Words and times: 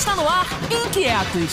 Está 0.00 0.16
no 0.16 0.26
ar 0.26 0.46
Inquietos. 0.86 1.52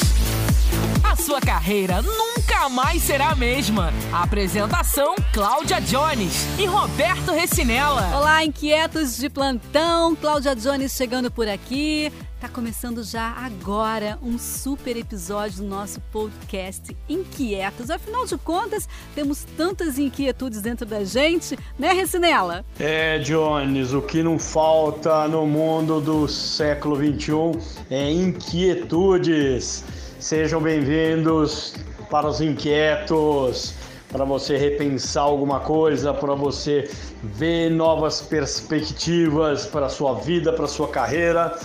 A 1.03 1.17
sua 1.17 1.41
carreira 1.41 2.01
nunca 2.01 2.69
mais 2.69 3.03
será 3.03 3.31
a 3.31 3.35
mesma. 3.35 3.91
Apresentação: 4.09 5.15
Cláudia 5.33 5.81
Jones 5.81 6.47
e 6.57 6.65
Roberto 6.65 7.33
Recinella. 7.33 8.09
Olá, 8.15 8.45
inquietos 8.45 9.17
de 9.17 9.29
plantão. 9.29 10.15
Cláudia 10.15 10.55
Jones 10.55 10.93
chegando 10.93 11.29
por 11.29 11.45
aqui. 11.45 12.09
Tá 12.39 12.47
começando 12.47 13.03
já 13.03 13.31
agora 13.31 14.19
um 14.21 14.37
super 14.37 14.95
episódio 14.95 15.57
do 15.57 15.63
nosso 15.63 15.99
podcast 16.11 16.95
Inquietos. 17.09 17.89
Afinal 17.89 18.27
de 18.27 18.37
contas, 18.37 18.87
temos 19.15 19.43
tantas 19.57 19.97
inquietudes 19.97 20.61
dentro 20.61 20.85
da 20.85 21.03
gente, 21.03 21.57
né, 21.79 21.93
Recinela? 21.93 22.63
É, 22.79 23.17
Jones, 23.17 23.91
o 23.91 24.03
que 24.03 24.21
não 24.21 24.37
falta 24.37 25.27
no 25.27 25.47
mundo 25.47 25.99
do 25.99 26.27
século 26.27 26.95
XXI 26.95 27.59
é 27.89 28.11
inquietudes. 28.11 29.83
Sejam 30.19 30.61
bem-vindos 30.61 31.73
para 32.07 32.27
os 32.27 32.39
inquietos, 32.39 33.73
para 34.11 34.23
você 34.25 34.57
repensar 34.57 35.23
alguma 35.23 35.59
coisa, 35.59 36.13
para 36.13 36.35
você 36.35 36.87
ver 37.23 37.71
novas 37.71 38.21
perspectivas 38.21 39.65
para 39.65 39.87
a 39.87 39.89
sua 39.89 40.13
vida, 40.13 40.53
para 40.53 40.65
a 40.65 40.67
sua 40.67 40.87
carreira 40.87 41.57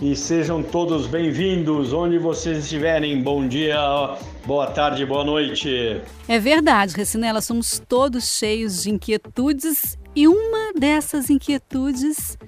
e 0.00 0.14
sejam 0.14 0.62
todos 0.62 1.06
bem-vindos 1.06 1.92
onde 1.92 2.18
vocês 2.18 2.58
estiverem. 2.58 3.20
Bom 3.20 3.48
dia, 3.48 3.76
boa 4.46 4.68
tarde, 4.68 5.04
boa 5.04 5.24
noite. 5.24 6.00
É 6.28 6.38
verdade, 6.38 6.94
Recinela, 6.94 7.40
somos 7.40 7.82
todos 7.88 8.38
cheios 8.38 8.82
de 8.82 8.90
inquietudes 8.90 9.98
e 10.14 10.28
uma 10.28 10.72
dessas 10.78 11.30
inquietudes 11.30 12.38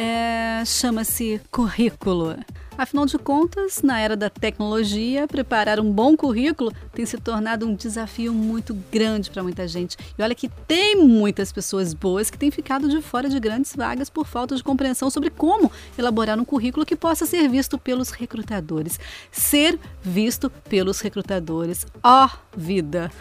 é, 0.00 0.64
chama-se 0.64 1.38
currículo. 1.50 2.34
Afinal 2.78 3.04
de 3.04 3.18
contas, 3.18 3.82
na 3.82 4.00
era 4.00 4.16
da 4.16 4.30
tecnologia, 4.30 5.28
preparar 5.28 5.78
um 5.78 5.92
bom 5.92 6.16
currículo 6.16 6.72
tem 6.94 7.04
se 7.04 7.18
tornado 7.18 7.66
um 7.66 7.74
desafio 7.74 8.32
muito 8.32 8.72
grande 8.90 9.30
para 9.30 9.42
muita 9.42 9.68
gente. 9.68 9.98
E 10.18 10.22
olha 10.22 10.34
que 10.34 10.48
tem 10.48 10.96
muitas 10.96 11.52
pessoas 11.52 11.92
boas 11.92 12.30
que 12.30 12.38
têm 12.38 12.50
ficado 12.50 12.88
de 12.88 13.02
fora 13.02 13.28
de 13.28 13.38
grandes 13.38 13.76
vagas 13.76 14.08
por 14.08 14.26
falta 14.26 14.56
de 14.56 14.64
compreensão 14.64 15.10
sobre 15.10 15.28
como 15.28 15.70
elaborar 15.98 16.38
um 16.38 16.44
currículo 16.46 16.86
que 16.86 16.96
possa 16.96 17.26
ser 17.26 17.46
visto 17.46 17.76
pelos 17.76 18.08
recrutadores. 18.08 18.98
Ser 19.30 19.78
visto 20.02 20.48
pelos 20.48 21.00
recrutadores. 21.00 21.86
Ó, 22.02 22.24
oh, 22.24 22.30
vida! 22.56 23.12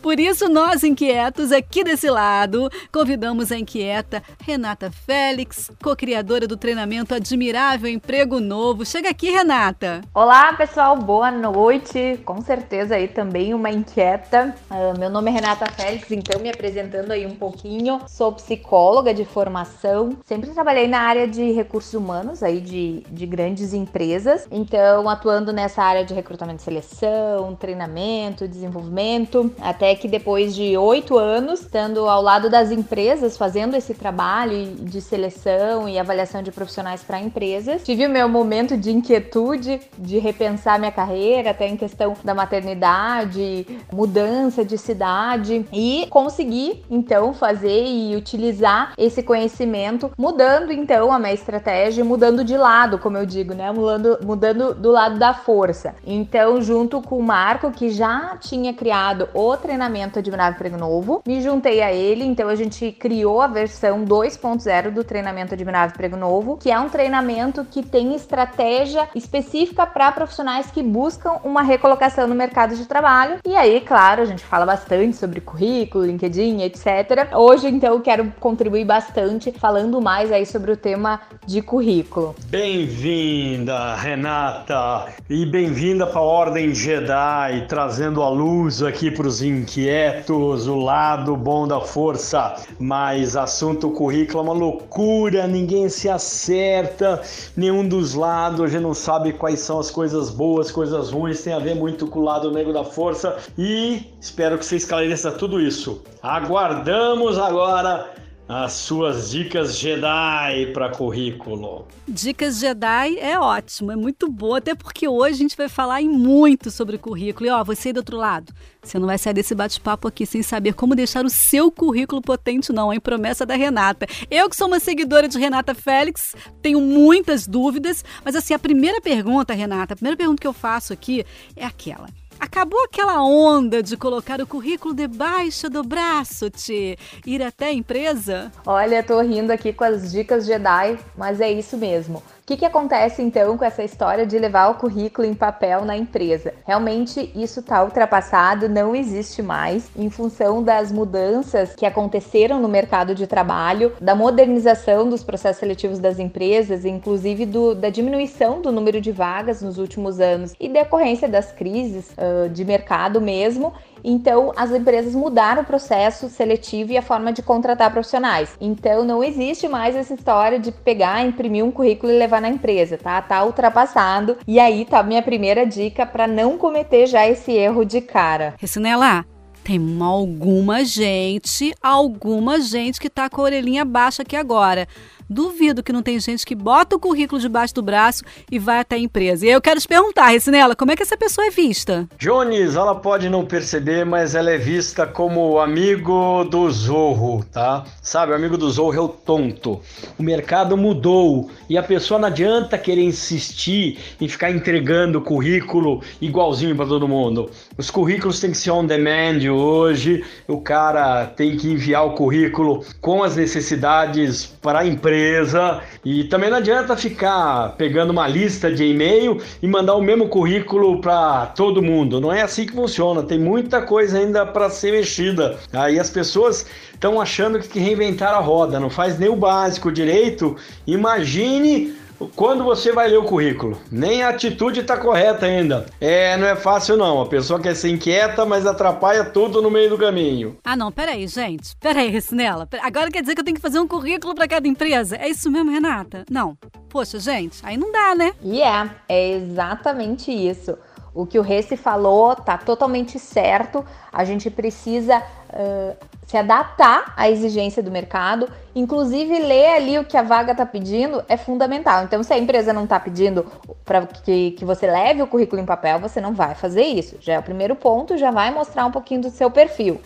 Por 0.00 0.20
isso, 0.20 0.48
nós 0.48 0.84
inquietos 0.84 1.52
aqui 1.52 1.82
desse 1.82 2.10
lado, 2.10 2.70
convidamos 2.92 3.50
a 3.50 3.58
inquieta 3.58 4.22
Renata 4.44 4.90
Félix, 4.90 5.70
co-criadora 5.82 6.46
do 6.46 6.56
treinamento 6.56 7.14
Admirável 7.14 7.90
Emprego 7.90 8.40
Novo. 8.40 8.84
Chega 8.84 9.10
aqui, 9.10 9.30
Renata. 9.30 10.02
Olá, 10.14 10.52
pessoal, 10.52 10.96
boa 10.96 11.30
noite. 11.30 12.20
Com 12.24 12.40
certeza 12.42 12.96
aí 12.96 13.08
também 13.08 13.54
uma 13.54 13.70
inquieta. 13.70 14.54
Uh, 14.70 14.98
meu 14.98 15.08
nome 15.08 15.30
é 15.30 15.34
Renata 15.34 15.66
Félix, 15.72 16.10
então 16.10 16.40
me 16.40 16.50
apresentando 16.50 17.10
aí 17.10 17.26
um 17.26 17.34
pouquinho. 17.34 18.00
Sou 18.06 18.32
psicóloga 18.32 19.14
de 19.14 19.24
formação. 19.24 20.18
Sempre 20.24 20.50
trabalhei 20.50 20.86
na 20.86 21.00
área 21.00 21.26
de 21.26 21.52
recursos 21.52 21.94
humanos 21.94 22.42
aí 22.42 22.60
de, 22.60 23.04
de 23.10 23.26
grandes 23.26 23.72
empresas. 23.72 24.46
Então, 24.50 25.08
atuando 25.08 25.52
nessa 25.52 25.82
área 25.82 26.04
de 26.04 26.12
recrutamento 26.12 26.60
e 26.60 26.64
seleção, 26.64 27.54
treinamento, 27.54 28.46
desenvolvimento 28.46 29.52
até 29.62 29.94
que 29.94 30.08
depois 30.08 30.54
de 30.54 30.76
oito 30.76 31.16
anos, 31.16 31.60
estando 31.60 32.08
ao 32.08 32.20
lado 32.20 32.50
das 32.50 32.70
empresas, 32.70 33.36
fazendo 33.36 33.76
esse 33.76 33.94
trabalho 33.94 34.74
de 34.74 35.00
seleção 35.00 35.88
e 35.88 35.98
avaliação 35.98 36.42
de 36.42 36.50
profissionais 36.50 37.02
para 37.02 37.20
empresas, 37.20 37.82
tive 37.84 38.06
o 38.06 38.10
meu 38.10 38.28
momento 38.28 38.76
de 38.76 38.90
inquietude, 38.90 39.80
de 39.96 40.18
repensar 40.18 40.78
minha 40.78 40.90
carreira, 40.90 41.50
até 41.50 41.68
em 41.68 41.76
questão 41.76 42.14
da 42.24 42.34
maternidade, 42.34 43.66
mudança 43.92 44.64
de 44.64 44.76
cidade 44.76 45.64
e 45.72 46.06
consegui 46.10 46.82
então 46.90 47.32
fazer 47.32 47.84
e 47.86 48.16
utilizar 48.16 48.94
esse 48.98 49.22
conhecimento, 49.22 50.10
mudando 50.18 50.72
então 50.72 51.12
a 51.12 51.18
minha 51.18 51.32
estratégia, 51.32 52.04
mudando 52.04 52.44
de 52.44 52.56
lado, 52.56 52.98
como 52.98 53.16
eu 53.16 53.24
digo, 53.24 53.54
né? 53.54 53.70
Mudando, 53.70 54.18
mudando 54.22 54.74
do 54.74 54.90
lado 54.90 55.18
da 55.18 55.32
força. 55.32 55.94
Então, 56.04 56.60
junto 56.60 57.00
com 57.00 57.18
o 57.18 57.22
Marco, 57.22 57.70
que 57.70 57.90
já 57.90 58.36
tinha 58.40 58.74
criado 58.74 59.28
o 59.32 59.51
treinamento 59.56 60.18
Admirável 60.18 60.54
Emprego 60.54 60.76
Novo, 60.76 61.22
me 61.26 61.40
juntei 61.40 61.82
a 61.82 61.92
ele, 61.92 62.24
então 62.24 62.48
a 62.48 62.54
gente 62.54 62.92
criou 62.92 63.40
a 63.40 63.46
versão 63.46 64.04
2.0 64.04 64.90
do 64.90 65.04
treinamento 65.04 65.54
Admirável 65.54 65.94
Emprego 65.94 66.16
Novo, 66.16 66.56
que 66.56 66.70
é 66.70 66.78
um 66.78 66.88
treinamento 66.88 67.64
que 67.64 67.82
tem 67.82 68.14
estratégia 68.14 69.08
específica 69.14 69.86
para 69.86 70.12
profissionais 70.12 70.70
que 70.70 70.82
buscam 70.82 71.38
uma 71.44 71.62
recolocação 71.62 72.26
no 72.26 72.34
mercado 72.34 72.76
de 72.76 72.86
trabalho. 72.86 73.38
E 73.44 73.54
aí, 73.56 73.80
claro, 73.80 74.22
a 74.22 74.24
gente 74.24 74.44
fala 74.44 74.64
bastante 74.64 75.16
sobre 75.16 75.40
currículo, 75.40 76.04
LinkedIn, 76.04 76.62
etc. 76.62 77.34
Hoje, 77.34 77.68
então, 77.68 77.94
eu 77.94 78.00
quero 78.00 78.32
contribuir 78.40 78.84
bastante 78.84 79.52
falando 79.52 80.00
mais 80.00 80.32
aí 80.32 80.46
sobre 80.46 80.72
o 80.72 80.76
tema 80.76 81.20
de 81.46 81.60
currículo. 81.62 82.34
Bem-vinda, 82.46 83.94
Renata, 83.96 85.06
e 85.28 85.44
bem-vinda 85.44 86.06
para 86.06 86.20
a 86.20 86.24
Ordem 86.24 86.74
Jedi, 86.74 87.66
trazendo 87.68 88.22
a 88.22 88.28
luz 88.28 88.82
aqui 88.82 89.10
para 89.10 89.26
os 89.26 89.41
inquietos, 89.42 90.66
o 90.66 90.76
lado 90.76 91.36
bom 91.36 91.66
da 91.66 91.80
força. 91.80 92.54
Mas 92.78 93.36
assunto 93.36 93.90
currículo 93.90 94.38
é 94.38 94.42
uma 94.42 94.52
loucura, 94.52 95.46
ninguém 95.46 95.88
se 95.88 96.08
acerta, 96.08 97.20
nenhum 97.56 97.86
dos 97.86 98.14
lados, 98.14 98.60
a 98.60 98.66
gente 98.66 98.82
não 98.82 98.94
sabe 98.94 99.32
quais 99.32 99.60
são 99.60 99.78
as 99.78 99.90
coisas 99.90 100.30
boas, 100.30 100.70
coisas 100.70 101.10
ruins, 101.10 101.42
tem 101.42 101.52
a 101.52 101.58
ver 101.58 101.74
muito 101.74 102.06
com 102.06 102.20
o 102.20 102.24
lado 102.24 102.50
negro 102.50 102.72
da 102.72 102.84
força 102.84 103.36
e 103.58 104.06
espero 104.20 104.58
que 104.58 104.64
você 104.64 104.76
esclareça 104.76 105.30
tudo 105.32 105.60
isso. 105.60 106.02
Aguardamos 106.22 107.38
agora 107.38 108.21
as 108.48 108.72
suas 108.72 109.30
dicas 109.30 109.78
Jedi 109.78 110.72
para 110.72 110.90
currículo. 110.90 111.86
Dicas 112.06 112.58
Jedi 112.58 113.18
é 113.18 113.38
ótimo, 113.38 113.92
é 113.92 113.96
muito 113.96 114.28
boa, 114.28 114.58
até 114.58 114.74
porque 114.74 115.06
hoje 115.06 115.34
a 115.34 115.38
gente 115.38 115.56
vai 115.56 115.68
falar 115.68 116.02
em 116.02 116.08
muito 116.08 116.70
sobre 116.70 116.98
currículo. 116.98 117.46
E 117.46 117.50
ó, 117.50 117.62
você 117.62 117.92
do 117.92 117.98
outro 117.98 118.16
lado, 118.16 118.52
você 118.82 118.98
não 118.98 119.06
vai 119.06 119.16
sair 119.16 119.32
desse 119.32 119.54
bate-papo 119.54 120.08
aqui 120.08 120.26
sem 120.26 120.42
saber 120.42 120.74
como 120.74 120.94
deixar 120.94 121.24
o 121.24 121.30
seu 121.30 121.70
currículo 121.70 122.20
potente, 122.20 122.72
não, 122.72 122.92
hein? 122.92 123.00
Promessa 123.00 123.46
da 123.46 123.54
Renata. 123.54 124.06
Eu 124.30 124.50
que 124.50 124.56
sou 124.56 124.66
uma 124.66 124.80
seguidora 124.80 125.28
de 125.28 125.38
Renata 125.38 125.74
Félix, 125.74 126.34
tenho 126.60 126.80
muitas 126.80 127.46
dúvidas, 127.46 128.04
mas 128.24 128.36
assim, 128.36 128.52
a 128.52 128.58
primeira 128.58 129.00
pergunta, 129.00 129.54
Renata, 129.54 129.94
a 129.94 129.96
primeira 129.96 130.16
pergunta 130.16 130.40
que 130.40 130.46
eu 130.46 130.52
faço 130.52 130.92
aqui 130.92 131.24
é 131.56 131.64
aquela. 131.64 132.08
Acabou 132.42 132.82
aquela 132.82 133.22
onda 133.22 133.80
de 133.80 133.96
colocar 133.96 134.40
o 134.40 134.46
currículo 134.48 134.92
debaixo 134.92 135.70
do 135.70 135.84
braço, 135.84 136.50
Ti, 136.50 136.98
ir 137.24 137.40
até 137.40 137.66
a 137.66 137.72
empresa? 137.72 138.50
Olha, 138.66 139.00
tô 139.00 139.20
rindo 139.20 139.52
aqui 139.52 139.72
com 139.72 139.84
as 139.84 140.10
dicas 140.10 140.44
Jedi, 140.44 140.98
mas 141.16 141.40
é 141.40 141.52
isso 141.52 141.76
mesmo. 141.76 142.20
O 142.42 142.44
que, 142.44 142.56
que 142.56 142.64
acontece 142.64 143.22
então 143.22 143.56
com 143.56 143.64
essa 143.64 143.84
história 143.84 144.26
de 144.26 144.36
levar 144.36 144.68
o 144.68 144.74
currículo 144.74 145.24
em 145.24 145.32
papel 145.32 145.84
na 145.84 145.96
empresa? 145.96 146.52
Realmente 146.66 147.30
isso 147.36 147.60
está 147.60 147.84
ultrapassado, 147.84 148.68
não 148.68 148.96
existe 148.96 149.40
mais, 149.40 149.88
em 149.94 150.10
função 150.10 150.60
das 150.60 150.90
mudanças 150.90 151.76
que 151.76 151.86
aconteceram 151.86 152.60
no 152.60 152.68
mercado 152.68 153.14
de 153.14 153.28
trabalho, 153.28 153.92
da 154.00 154.16
modernização 154.16 155.08
dos 155.08 155.22
processos 155.22 155.60
seletivos 155.60 156.00
das 156.00 156.18
empresas, 156.18 156.84
inclusive 156.84 157.46
do, 157.46 157.76
da 157.76 157.90
diminuição 157.90 158.60
do 158.60 158.72
número 158.72 159.00
de 159.00 159.12
vagas 159.12 159.62
nos 159.62 159.78
últimos 159.78 160.18
anos 160.18 160.52
e 160.58 160.68
decorrência 160.68 161.28
das 161.28 161.52
crises 161.52 162.10
uh, 162.18 162.48
de 162.48 162.64
mercado 162.64 163.20
mesmo 163.20 163.72
então, 164.04 164.52
as 164.56 164.70
empresas 164.70 165.14
mudaram 165.14 165.62
o 165.62 165.64
processo 165.64 166.28
seletivo 166.28 166.92
e 166.92 166.96
a 166.96 167.02
forma 167.02 167.32
de 167.32 167.42
contratar 167.42 167.90
profissionais. 167.92 168.56
Então, 168.60 169.04
não 169.04 169.22
existe 169.22 169.68
mais 169.68 169.94
essa 169.94 170.14
história 170.14 170.58
de 170.58 170.72
pegar, 170.72 171.24
imprimir 171.24 171.64
um 171.64 171.70
currículo 171.70 172.12
e 172.12 172.18
levar 172.18 172.40
na 172.40 172.48
empresa, 172.48 172.98
tá? 172.98 173.20
Tá 173.22 173.44
ultrapassado. 173.44 174.36
E 174.46 174.58
aí 174.58 174.84
tá 174.84 175.02
minha 175.02 175.22
primeira 175.22 175.66
dica 175.66 176.04
para 176.04 176.26
não 176.26 176.58
cometer 176.58 177.06
já 177.06 177.28
esse 177.28 177.52
erro 177.52 177.84
de 177.84 178.00
cara. 178.00 178.54
Recinela, 178.58 179.24
tem 179.62 179.80
alguma 180.00 180.84
gente, 180.84 181.72
alguma 181.80 182.60
gente 182.60 183.00
que 183.00 183.08
tá 183.08 183.30
com 183.30 183.40
a 183.40 183.44
orelhinha 183.44 183.84
baixa 183.84 184.22
aqui 184.22 184.34
agora. 184.34 184.88
Duvido 185.28 185.82
que 185.82 185.92
não 185.92 186.02
tem 186.02 186.18
gente 186.18 186.44
que 186.44 186.54
bota 186.54 186.96
o 186.96 186.98
currículo 186.98 187.40
debaixo 187.40 187.74
do 187.74 187.82
braço 187.82 188.24
e 188.50 188.58
vai 188.58 188.80
até 188.80 188.96
a 188.96 188.98
empresa. 188.98 189.46
E 189.46 189.50
eu 189.50 189.60
quero 189.60 189.80
te 189.80 189.88
perguntar, 189.88 190.26
Recinela, 190.26 190.76
como 190.76 190.90
é 190.90 190.96
que 190.96 191.02
essa 191.02 191.16
pessoa 191.16 191.46
é 191.46 191.50
vista? 191.50 192.08
Jones, 192.18 192.74
ela 192.74 192.94
pode 192.94 193.28
não 193.28 193.44
perceber, 193.44 194.04
mas 194.04 194.34
ela 194.34 194.50
é 194.50 194.58
vista 194.58 195.06
como 195.06 195.58
amigo 195.58 196.44
do 196.44 196.70
Zorro, 196.70 197.44
tá? 197.52 197.84
Sabe, 198.02 198.32
o 198.32 198.34
amigo 198.34 198.58
do 198.58 198.70
Zorro 198.70 198.96
é 198.96 199.00
o 199.00 199.08
tonto. 199.08 199.80
O 200.18 200.22
mercado 200.22 200.76
mudou 200.76 201.50
e 201.68 201.78
a 201.78 201.82
pessoa 201.82 202.18
não 202.18 202.28
adianta 202.28 202.76
querer 202.76 203.02
insistir 203.02 203.98
em 204.20 204.28
ficar 204.28 204.50
entregando 204.50 205.20
currículo 205.20 206.02
igualzinho 206.20 206.76
para 206.76 206.86
todo 206.86 207.08
mundo. 207.08 207.50
Os 207.78 207.90
currículos 207.90 208.40
têm 208.40 208.50
que 208.50 208.58
ser 208.58 208.70
on 208.70 208.84
demand 208.84 209.40
hoje. 209.50 210.24
O 210.48 210.60
cara 210.60 211.26
tem 211.26 211.56
que 211.56 211.70
enviar 211.70 212.06
o 212.06 212.14
currículo 212.14 212.84
com 213.00 213.22
as 213.22 213.36
necessidades 213.36 214.46
para 214.46 214.80
a 214.80 214.86
empresa 214.86 215.11
empresa 215.12 215.80
e 216.04 216.24
também 216.24 216.50
não 216.50 216.56
adianta 216.56 216.96
ficar 216.96 217.74
pegando 217.76 218.10
uma 218.10 218.26
lista 218.26 218.72
de 218.72 218.84
e-mail 218.84 219.40
e 219.62 219.66
mandar 219.66 219.94
o 219.94 220.02
mesmo 220.02 220.28
currículo 220.28 221.00
para 221.00 221.46
todo 221.46 221.82
mundo. 221.82 222.20
Não 222.20 222.32
é 222.32 222.42
assim 222.42 222.66
que 222.66 222.72
funciona. 222.72 223.22
Tem 223.22 223.38
muita 223.38 223.82
coisa 223.82 224.18
ainda 224.18 224.44
para 224.46 224.70
ser 224.70 224.92
mexida. 224.92 225.58
Aí 225.72 225.98
as 225.98 226.10
pessoas 226.10 226.66
estão 226.92 227.20
achando 227.20 227.58
que 227.60 227.78
reinventaram 227.78 228.38
a 228.38 228.40
roda, 228.40 228.80
não 228.80 228.90
faz 228.90 229.18
nem 229.18 229.28
o 229.28 229.36
básico 229.36 229.92
direito. 229.92 230.56
Imagine 230.86 231.94
quando 232.34 232.64
você 232.64 232.92
vai 232.92 233.08
ler 233.08 233.18
o 233.18 233.24
currículo, 233.24 233.78
nem 233.90 234.22
a 234.22 234.28
atitude 234.28 234.80
está 234.80 234.96
correta 234.96 235.46
ainda. 235.46 235.86
É, 236.00 236.36
não 236.36 236.46
é 236.46 236.56
fácil 236.56 236.96
não. 236.96 237.20
A 237.20 237.26
pessoa 237.26 237.60
quer 237.60 237.74
ser 237.74 237.90
inquieta, 237.90 238.44
mas 238.44 238.66
atrapalha 238.66 239.24
tudo 239.24 239.62
no 239.62 239.70
meio 239.70 239.90
do 239.90 239.98
caminho. 239.98 240.56
Ah, 240.64 240.76
não, 240.76 240.92
peraí, 240.92 241.26
gente. 241.26 241.76
Peraí, 241.80 242.20
Sinela. 242.20 242.68
Agora 242.82 243.10
quer 243.10 243.22
dizer 243.22 243.34
que 243.34 243.40
eu 243.40 243.44
tenho 243.44 243.56
que 243.56 243.62
fazer 243.62 243.78
um 243.78 243.88
currículo 243.88 244.34
para 244.34 244.48
cada 244.48 244.66
empresa? 244.68 245.16
É 245.16 245.28
isso 245.28 245.50
mesmo, 245.50 245.70
Renata? 245.70 246.24
Não. 246.30 246.56
Poxa, 246.88 247.18
gente, 247.18 247.58
aí 247.64 247.76
não 247.76 247.90
dá, 247.90 248.14
né? 248.14 248.34
E 248.42 248.58
yeah, 248.58 248.94
é, 249.08 249.30
é 249.30 249.36
exatamente 249.36 250.30
isso. 250.30 250.76
O 251.14 251.26
que 251.26 251.38
o 251.38 251.42
Rece 251.42 251.76
falou 251.76 252.34
tá 252.34 252.56
totalmente 252.56 253.18
certo. 253.18 253.84
A 254.10 254.24
gente 254.24 254.50
precisa 254.50 255.18
uh, 255.18 255.96
se 256.32 256.38
adaptar 256.38 257.12
à 257.14 257.28
exigência 257.28 257.82
do 257.82 257.90
mercado, 257.90 258.48
inclusive 258.74 259.38
ler 259.38 259.74
ali 259.74 259.98
o 259.98 260.04
que 260.04 260.16
a 260.16 260.22
vaga 260.22 260.52
está 260.52 260.64
pedindo 260.64 261.22
é 261.28 261.36
fundamental. 261.36 262.04
Então, 262.04 262.22
se 262.22 262.32
a 262.32 262.38
empresa 262.38 262.72
não 262.72 262.84
está 262.84 262.98
pedindo 262.98 263.44
para 263.84 264.06
que, 264.06 264.52
que 264.52 264.64
você 264.64 264.86
leve 264.86 265.20
o 265.20 265.26
currículo 265.26 265.60
em 265.60 265.66
papel, 265.66 266.00
você 266.00 266.22
não 266.22 266.32
vai 266.32 266.54
fazer 266.54 266.84
isso. 266.84 267.18
Já 267.20 267.34
é 267.34 267.38
o 267.38 267.42
primeiro 267.42 267.76
ponto, 267.76 268.16
já 268.16 268.30
vai 268.30 268.50
mostrar 268.50 268.86
um 268.86 268.90
pouquinho 268.90 269.20
do 269.20 269.28
seu 269.28 269.50
perfil. 269.50 270.00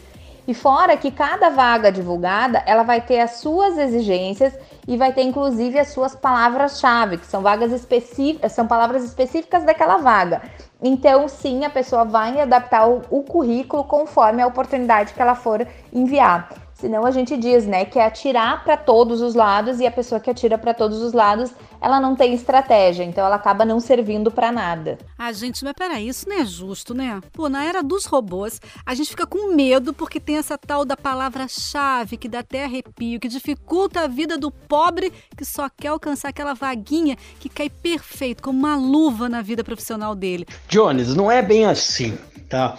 E 0.49 0.52
fora 0.52 0.96
que 0.96 1.12
cada 1.12 1.49
vaga 1.49 1.93
divulgada, 1.93 2.61
ela 2.67 2.82
vai 2.82 3.00
ter 3.00 3.20
as 3.20 3.37
suas 3.37 3.78
exigências 3.78 4.52
e 4.88 4.96
vai 4.96 5.12
ter 5.12 5.23
inclusive 5.23 5.78
as 5.78 5.90
suas 5.90 6.17
palavras-chave, 6.17 7.19
que 7.19 7.26
são 7.26 7.40
vagas 7.40 7.70
específicas, 7.70 8.50
são 8.50 8.67
palavras 8.67 9.05
específicas 9.05 9.62
daquela 9.62 9.99
vaga. 9.99 10.43
Então, 10.82 11.26
sim, 11.26 11.64
a 11.64 11.70
pessoa 11.70 12.05
vai 12.05 12.40
adaptar 12.40 12.88
o, 12.88 13.02
o 13.11 13.23
currículo 13.23 13.84
conforme 13.84 14.43
a 14.43 14.46
oportunidade 14.46 15.14
que 15.14 15.23
ela 15.23 15.34
for 15.34 15.67
enviar. 15.93 16.50
Senão 16.75 17.06
a 17.06 17.11
gente 17.11 17.37
diz, 17.38 17.67
né, 17.67 17.87
que 17.87 17.99
é 17.99 18.05
atirar 18.05 18.62
para 18.62 18.76
todos 18.76 19.23
os 19.23 19.34
lados 19.34 19.81
e 19.81 19.87
a 19.87 19.90
pessoa 19.90 20.20
que 20.20 20.28
atira 20.28 20.58
para 20.58 20.75
todos 20.75 21.00
os 21.00 21.14
lados, 21.14 21.50
ela 21.81 22.00
não 22.00 22.14
tem 22.17 22.34
estratégia, 22.34 23.05
então 23.05 23.25
ela 23.25 23.37
acaba 23.37 23.64
não 23.64 23.81
servindo 23.81 24.31
para 24.31 24.50
nada. 24.52 24.99
Ah, 25.19 25.32
gente, 25.32 25.64
mas 25.64 25.73
peraí, 25.73 26.08
isso 26.08 26.28
não 26.28 26.37
é 26.37 26.44
justo, 26.44 26.94
né? 26.94 27.20
Pô, 27.32 27.49
na 27.49 27.64
era 27.64 27.82
dos 27.82 28.05
robôs, 28.05 28.61
a 28.84 28.94
gente 28.94 29.11
fica 29.11 29.26
com 29.26 29.55
medo 29.55 29.93
porque 29.93 30.20
tem 30.20 30.37
essa 30.37 30.58
tal 30.58 30.84
da 30.84 30.96
palavra-chave 30.96 32.17
que 32.17 32.28
dá 32.28 32.40
até 32.40 32.64
arrepio, 32.64 33.20
que 33.20 33.28
dificulta 33.28 34.00
a 34.00 34.06
vida 34.06 34.37
do 34.38 34.50
pobre 34.50 35.12
que 35.37 35.44
só 35.44 35.69
quer 35.69 35.88
alcançar 35.88 36.28
aquela 36.28 36.55
vaguinha 36.55 37.17
que 37.38 37.49
cai 37.49 37.70
perfeito, 37.70 38.43
como 38.43 38.58
uma 38.58 38.76
luva 38.76 39.28
na 39.28 39.43
vida 39.43 39.62
profissional 39.64 40.14
dele. 40.14 40.46
Jones, 40.69 41.14
não 41.14 41.31
é 41.31 41.43
bem 41.43 41.67
assim, 41.67 42.19
tá? 42.49 42.76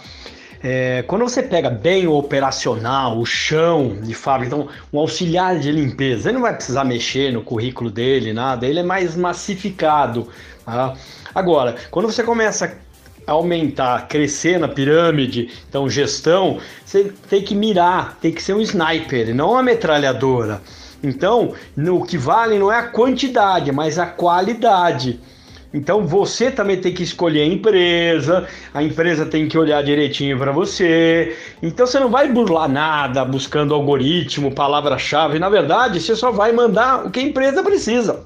É, 0.62 1.02
quando 1.06 1.22
você 1.22 1.42
pega 1.42 1.70
bem 1.70 2.06
o 2.06 2.14
operacional, 2.14 3.18
o 3.18 3.24
chão 3.24 3.98
de 4.02 4.12
fábrica, 4.12 4.54
então 4.54 4.68
um 4.92 4.98
auxiliar 4.98 5.58
de 5.58 5.70
limpeza, 5.70 6.28
ele 6.28 6.36
não 6.36 6.42
vai 6.42 6.54
precisar 6.54 6.84
mexer 6.84 7.32
no 7.32 7.42
currículo 7.42 7.90
dele, 7.90 8.32
nada, 8.32 8.66
ele 8.66 8.80
é 8.80 8.82
mais 8.82 9.14
massificado. 9.16 10.28
Tá? 10.64 10.94
Agora, 11.34 11.76
quando 11.90 12.06
você 12.06 12.24
começa 12.24 12.76
a 13.26 13.32
aumentar, 13.32 14.08
crescer 14.08 14.58
na 14.58 14.66
pirâmide, 14.66 15.50
então 15.68 15.88
gestão, 15.88 16.58
você 16.84 17.12
tem 17.28 17.42
que 17.42 17.54
mirar, 17.54 18.18
tem 18.20 18.32
que 18.32 18.42
ser 18.42 18.54
um 18.54 18.60
sniper, 18.60 19.34
não 19.34 19.52
uma 19.52 19.62
metralhadora. 19.62 20.60
Então, 21.02 21.54
o 21.76 22.02
que 22.02 22.18
vale 22.18 22.58
não 22.58 22.72
é 22.72 22.78
a 22.78 22.88
quantidade, 22.88 23.70
mas 23.70 23.98
a 23.98 24.06
qualidade. 24.06 25.20
Então 25.72 26.06
você 26.06 26.50
também 26.50 26.80
tem 26.80 26.94
que 26.94 27.02
escolher 27.02 27.42
a 27.42 27.46
empresa, 27.46 28.46
a 28.72 28.82
empresa 28.82 29.26
tem 29.26 29.46
que 29.48 29.58
olhar 29.58 29.82
direitinho 29.82 30.38
para 30.38 30.50
você. 30.50 31.36
Então 31.62 31.86
você 31.86 32.00
não 32.00 32.08
vai 32.08 32.28
burlar 32.28 32.68
nada 32.68 33.24
buscando 33.24 33.74
algoritmo, 33.74 34.54
palavra-chave. 34.54 35.38
Na 35.38 35.50
verdade, 35.50 36.00
você 36.00 36.16
só 36.16 36.30
vai 36.30 36.52
mandar 36.52 37.06
o 37.06 37.10
que 37.10 37.20
a 37.20 37.22
empresa 37.22 37.62
precisa. 37.62 38.24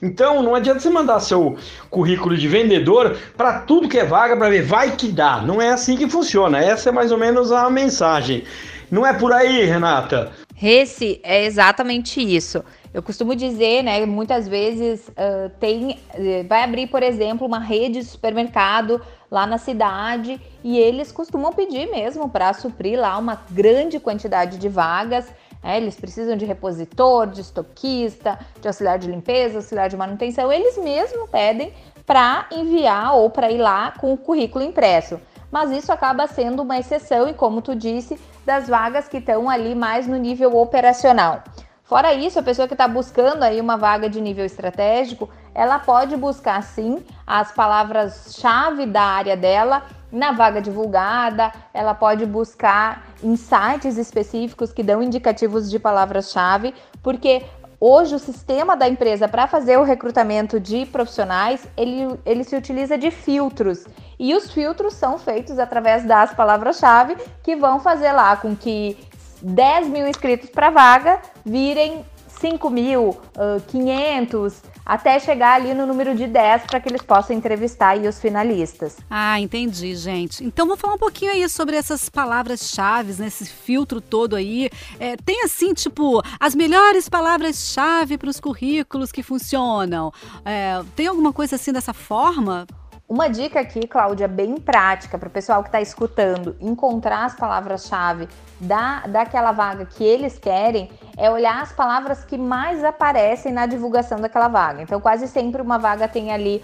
Então 0.00 0.42
não 0.42 0.54
adianta 0.54 0.78
você 0.78 0.90
mandar 0.90 1.18
seu 1.18 1.56
currículo 1.90 2.36
de 2.36 2.46
vendedor 2.46 3.16
para 3.36 3.60
tudo 3.60 3.88
que 3.88 3.98
é 3.98 4.04
vaga 4.04 4.36
para 4.36 4.48
ver 4.48 4.62
vai 4.62 4.94
que 4.94 5.08
dá. 5.08 5.42
Não 5.42 5.60
é 5.60 5.70
assim 5.70 5.96
que 5.96 6.08
funciona. 6.08 6.62
Essa 6.62 6.90
é 6.90 6.92
mais 6.92 7.10
ou 7.10 7.18
menos 7.18 7.50
a 7.50 7.68
mensagem. 7.68 8.44
Não 8.90 9.04
é 9.04 9.12
por 9.12 9.32
aí, 9.32 9.64
Renata. 9.64 10.30
Esse 10.62 11.20
é 11.22 11.44
exatamente 11.44 12.20
isso. 12.20 12.64
Eu 12.92 13.02
costumo 13.02 13.36
dizer, 13.36 13.82
né, 13.82 14.04
muitas 14.06 14.48
vezes 14.48 15.08
uh, 15.08 15.50
tem, 15.60 15.98
eh, 16.14 16.42
vai 16.48 16.62
abrir, 16.62 16.86
por 16.86 17.02
exemplo, 17.02 17.46
uma 17.46 17.58
rede 17.58 18.00
de 18.00 18.06
supermercado 18.06 19.00
lá 19.30 19.46
na 19.46 19.58
cidade 19.58 20.40
e 20.64 20.78
eles 20.78 21.12
costumam 21.12 21.52
pedir 21.52 21.90
mesmo 21.90 22.30
para 22.30 22.52
suprir 22.54 22.98
lá 22.98 23.18
uma 23.18 23.42
grande 23.50 24.00
quantidade 24.00 24.56
de 24.56 24.68
vagas. 24.68 25.26
Né, 25.62 25.76
eles 25.76 25.96
precisam 25.96 26.34
de 26.34 26.46
repositor, 26.46 27.26
de 27.26 27.42
estoquista, 27.42 28.38
de 28.60 28.66
auxiliar 28.66 28.98
de 28.98 29.10
limpeza, 29.10 29.58
auxiliar 29.58 29.90
de 29.90 29.96
manutenção. 29.96 30.50
Eles 30.50 30.78
mesmo 30.78 31.28
pedem 31.28 31.72
para 32.06 32.46
enviar 32.50 33.14
ou 33.16 33.28
para 33.28 33.50
ir 33.50 33.58
lá 33.58 33.92
com 33.92 34.14
o 34.14 34.16
currículo 34.16 34.64
impresso. 34.64 35.20
Mas 35.50 35.70
isso 35.70 35.92
acaba 35.92 36.26
sendo 36.26 36.62
uma 36.62 36.78
exceção 36.78 37.28
e, 37.28 37.34
como 37.34 37.60
tu 37.60 37.74
disse, 37.74 38.18
das 38.46 38.66
vagas 38.66 39.08
que 39.08 39.18
estão 39.18 39.48
ali 39.48 39.74
mais 39.74 40.06
no 40.06 40.16
nível 40.16 40.56
operacional. 40.56 41.42
Fora 41.88 42.12
isso, 42.12 42.38
a 42.38 42.42
pessoa 42.42 42.68
que 42.68 42.74
está 42.74 42.86
buscando 42.86 43.42
aí 43.42 43.58
uma 43.58 43.78
vaga 43.78 44.10
de 44.10 44.20
nível 44.20 44.44
estratégico, 44.44 45.26
ela 45.54 45.78
pode 45.78 46.18
buscar 46.18 46.62
sim 46.62 47.02
as 47.26 47.50
palavras-chave 47.50 48.84
da 48.84 49.00
área 49.00 49.34
dela 49.34 49.84
na 50.12 50.32
vaga 50.32 50.60
divulgada, 50.60 51.50
ela 51.72 51.94
pode 51.94 52.26
buscar 52.26 53.06
insights 53.22 53.96
específicos 53.96 54.70
que 54.70 54.82
dão 54.82 55.02
indicativos 55.02 55.70
de 55.70 55.78
palavras-chave, 55.78 56.74
porque 57.02 57.42
hoje 57.80 58.14
o 58.14 58.18
sistema 58.18 58.76
da 58.76 58.86
empresa 58.86 59.26
para 59.26 59.46
fazer 59.46 59.78
o 59.78 59.82
recrutamento 59.82 60.60
de 60.60 60.84
profissionais, 60.84 61.66
ele, 61.74 62.20
ele 62.26 62.44
se 62.44 62.54
utiliza 62.54 62.98
de 62.98 63.10
filtros. 63.10 63.86
E 64.18 64.34
os 64.34 64.52
filtros 64.52 64.92
são 64.92 65.18
feitos 65.18 65.58
através 65.58 66.04
das 66.04 66.34
palavras-chave 66.34 67.16
que 67.42 67.56
vão 67.56 67.80
fazer 67.80 68.12
lá 68.12 68.36
com 68.36 68.54
que 68.54 69.08
10 69.42 69.88
mil 69.88 70.06
inscritos 70.06 70.50
para 70.50 70.70
vaga 70.70 71.20
virem 71.48 72.04
5 72.40 72.70
mil, 72.70 73.08
uh, 73.08 73.60
500, 73.66 74.62
até 74.86 75.18
chegar 75.18 75.54
ali 75.54 75.74
no 75.74 75.86
número 75.86 76.14
de 76.14 76.26
10 76.26 76.62
para 76.62 76.80
que 76.80 76.88
eles 76.88 77.02
possam 77.02 77.36
entrevistar 77.36 77.90
aí 77.90 78.06
os 78.06 78.20
finalistas. 78.20 78.96
Ah, 79.10 79.40
entendi, 79.40 79.94
gente. 79.96 80.44
Então 80.44 80.66
vou 80.66 80.76
falar 80.76 80.94
um 80.94 80.98
pouquinho 80.98 81.32
aí 81.32 81.48
sobre 81.48 81.76
essas 81.76 82.08
palavras-chave, 82.08 83.20
nesse 83.20 83.46
filtro 83.46 84.00
todo 84.00 84.36
aí. 84.36 84.70
É, 85.00 85.16
tem 85.16 85.42
assim, 85.42 85.74
tipo, 85.74 86.22
as 86.38 86.54
melhores 86.54 87.08
palavras-chave 87.08 88.16
para 88.16 88.30
os 88.30 88.38
currículos 88.38 89.10
que 89.10 89.22
funcionam. 89.22 90.12
É, 90.44 90.80
tem 90.94 91.06
alguma 91.06 91.32
coisa 91.32 91.56
assim 91.56 91.72
dessa 91.72 91.92
forma? 91.92 92.66
Uma 93.08 93.26
dica 93.30 93.58
aqui, 93.58 93.88
Cláudia, 93.88 94.28
bem 94.28 94.56
prática 94.56 95.16
para 95.16 95.28
o 95.28 95.30
pessoal 95.30 95.62
que 95.62 95.70
está 95.70 95.80
escutando, 95.80 96.54
encontrar 96.60 97.24
as 97.24 97.34
palavras-chave 97.34 98.28
da, 98.60 99.06
daquela 99.06 99.50
vaga 99.50 99.86
que 99.86 100.04
eles 100.04 100.38
querem, 100.38 100.90
é 101.16 101.30
olhar 101.30 101.62
as 101.62 101.72
palavras 101.72 102.22
que 102.22 102.36
mais 102.36 102.84
aparecem 102.84 103.50
na 103.50 103.64
divulgação 103.64 104.20
daquela 104.20 104.48
vaga. 104.48 104.82
Então, 104.82 105.00
quase 105.00 105.26
sempre 105.26 105.62
uma 105.62 105.78
vaga 105.78 106.06
tem 106.06 106.30
ali 106.30 106.62